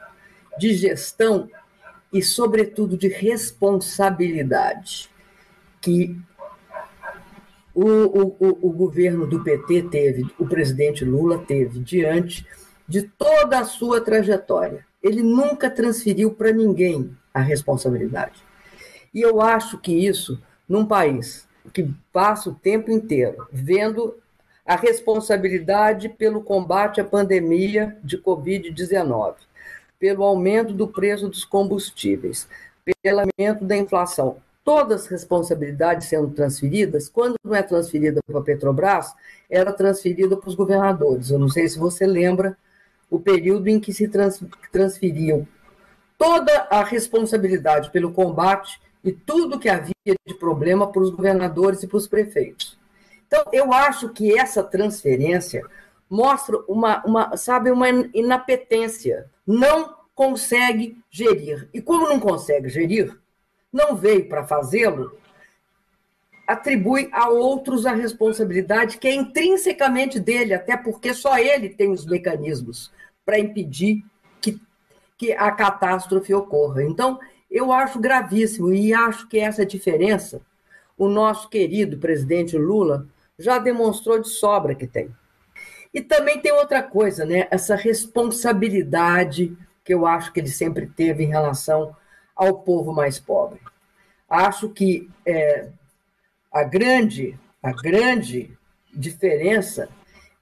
[0.59, 1.49] de gestão
[2.13, 5.09] e, sobretudo, de responsabilidade
[5.81, 6.17] que
[7.75, 12.45] o, o, o, governo do PT teve, o presidente Lula teve, diante
[12.89, 14.85] de toda a sua trajetória.
[15.01, 18.43] Ele nunca transferiu para ninguém a responsabilidade.
[19.15, 24.17] E eu acho que isso, num país que passa o tempo inteiro vendo
[24.69, 29.37] a responsabilidade pelo combate à pandemia de Covid-19,
[29.99, 32.47] pelo aumento do preço dos combustíveis,
[33.03, 34.37] pelo aumento da inflação.
[34.62, 39.14] Todas as responsabilidades sendo transferidas, quando não é transferida para a Petrobras,
[39.49, 41.31] era transferida para os governadores.
[41.31, 42.55] Eu não sei se você lembra
[43.11, 44.39] o período em que se trans,
[44.71, 45.49] transferiu
[46.19, 51.87] toda a responsabilidade pelo combate e tudo que havia de problema para os governadores e
[51.87, 52.77] para os prefeitos.
[53.29, 55.62] Então, eu acho que essa transferência
[56.09, 59.31] mostra uma, uma sabe, uma inapetência.
[59.47, 61.68] Não consegue gerir.
[61.72, 63.16] E como não consegue gerir,
[63.70, 65.16] não veio para fazê-lo,
[66.47, 72.07] atribui a outros a responsabilidade que é intrinsecamente dele, até porque só ele tem os
[72.07, 72.91] mecanismos
[73.26, 74.03] para impedir
[74.41, 74.59] que,
[75.18, 76.83] que a catástrofe ocorra.
[76.83, 77.20] Então,
[77.51, 80.41] eu acho gravíssimo e acho que essa diferença
[80.99, 83.07] o nosso querido presidente Lula
[83.39, 85.14] já demonstrou de sobra que tem.
[85.93, 87.47] E também tem outra coisa, né?
[87.51, 91.97] Essa responsabilidade que eu acho que ele sempre teve em relação
[92.36, 93.61] ao povo mais pobre.
[94.28, 95.70] Acho que é,
[96.53, 98.57] a grande, a grande
[98.93, 99.89] diferença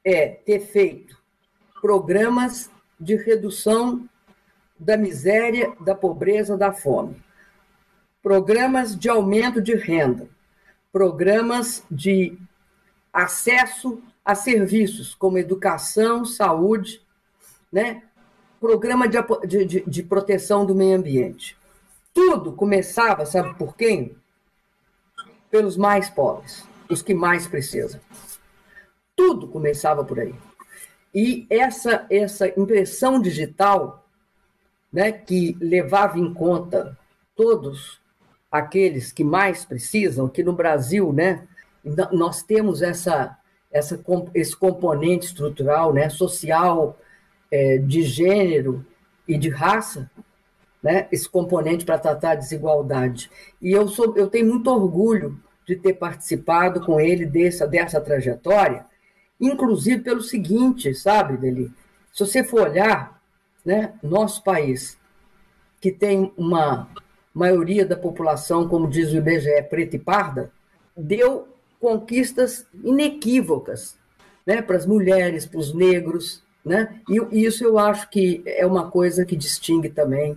[0.04, 1.16] é ter feito
[1.80, 4.08] programas de redução
[4.78, 7.22] da miséria, da pobreza, da fome,
[8.22, 10.28] programas de aumento de renda,
[10.92, 12.36] programas de
[13.16, 17.00] acesso a serviços como educação, saúde,
[17.72, 18.02] né?
[18.60, 21.56] programa de, de, de proteção do meio ambiente.
[22.12, 24.16] Tudo começava, sabe por quem?
[25.50, 28.00] Pelos mais pobres, os que mais precisam.
[29.14, 30.34] Tudo começava por aí.
[31.14, 34.06] E essa, essa impressão digital,
[34.92, 36.98] né, que levava em conta
[37.34, 38.00] todos
[38.50, 41.46] aqueles que mais precisam, que no Brasil, né,
[42.12, 43.36] nós temos essa,
[43.70, 44.00] essa,
[44.34, 46.98] esse componente estrutural, né, social,
[47.50, 48.84] é, de gênero
[49.26, 50.10] e de raça,
[50.82, 53.30] né, esse componente para tratar a desigualdade.
[53.60, 58.84] E eu, sou, eu tenho muito orgulho de ter participado com ele dessa, dessa trajetória,
[59.40, 61.72] inclusive pelo seguinte, sabe, Deli?
[62.12, 63.20] Se você for olhar,
[63.64, 64.96] né, nosso país,
[65.80, 66.88] que tem uma
[67.34, 70.50] maioria da população, como diz o IBGE, preta e parda,
[70.96, 71.55] deu
[71.86, 73.96] conquistas inequívocas
[74.44, 76.42] né, para as mulheres, para os negros.
[76.64, 77.00] Né?
[77.08, 80.36] E isso eu acho que é uma coisa que distingue também.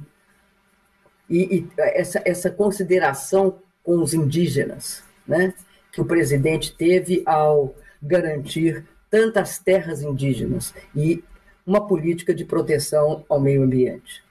[1.28, 5.52] E, e essa, essa consideração com os indígenas, né,
[5.92, 11.24] que o presidente teve ao garantir tantas terras indígenas e
[11.66, 14.24] uma política de proteção ao meio ambiente.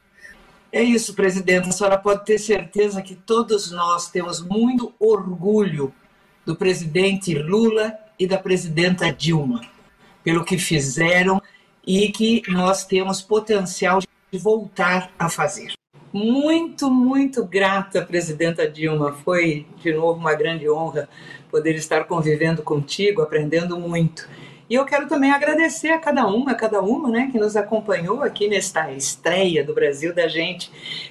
[0.70, 1.68] É isso, presidente.
[1.68, 5.92] A senhora pode ter certeza que todos nós temos muito orgulho
[6.48, 9.60] do presidente Lula e da presidenta Dilma,
[10.24, 11.42] pelo que fizeram
[11.86, 15.74] e que nós temos potencial de voltar a fazer.
[16.10, 19.12] Muito, muito grata, presidenta Dilma.
[19.12, 21.06] Foi, de novo, uma grande honra
[21.50, 24.26] poder estar convivendo contigo, aprendendo muito.
[24.68, 28.22] E eu quero também agradecer a cada uma, a cada uma, né, que nos acompanhou
[28.22, 30.70] aqui nesta estreia do Brasil da gente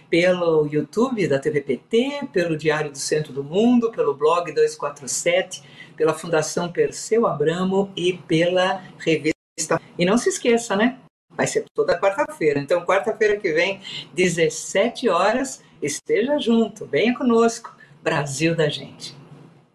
[0.10, 5.64] pelo YouTube da TVPT, pelo Diário do Centro do Mundo, pelo blog 247,
[5.96, 9.82] pela Fundação Perseu Abramo e pela revista.
[9.98, 11.00] E não se esqueça, né?
[11.36, 12.60] Vai ser toda quarta-feira.
[12.60, 13.82] Então, quarta-feira que vem,
[14.14, 17.76] 17 horas, esteja junto, venha conosco.
[18.04, 19.18] Brasil da gente.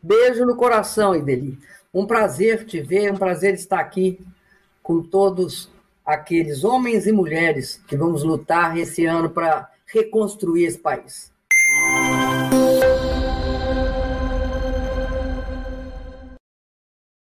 [0.02, 1.58] Beijo no coração, Ideli.
[1.94, 4.18] Um prazer te ver, um prazer estar aqui
[4.82, 5.70] com todos
[6.06, 11.30] aqueles homens e mulheres que vamos lutar esse ano para reconstruir esse país.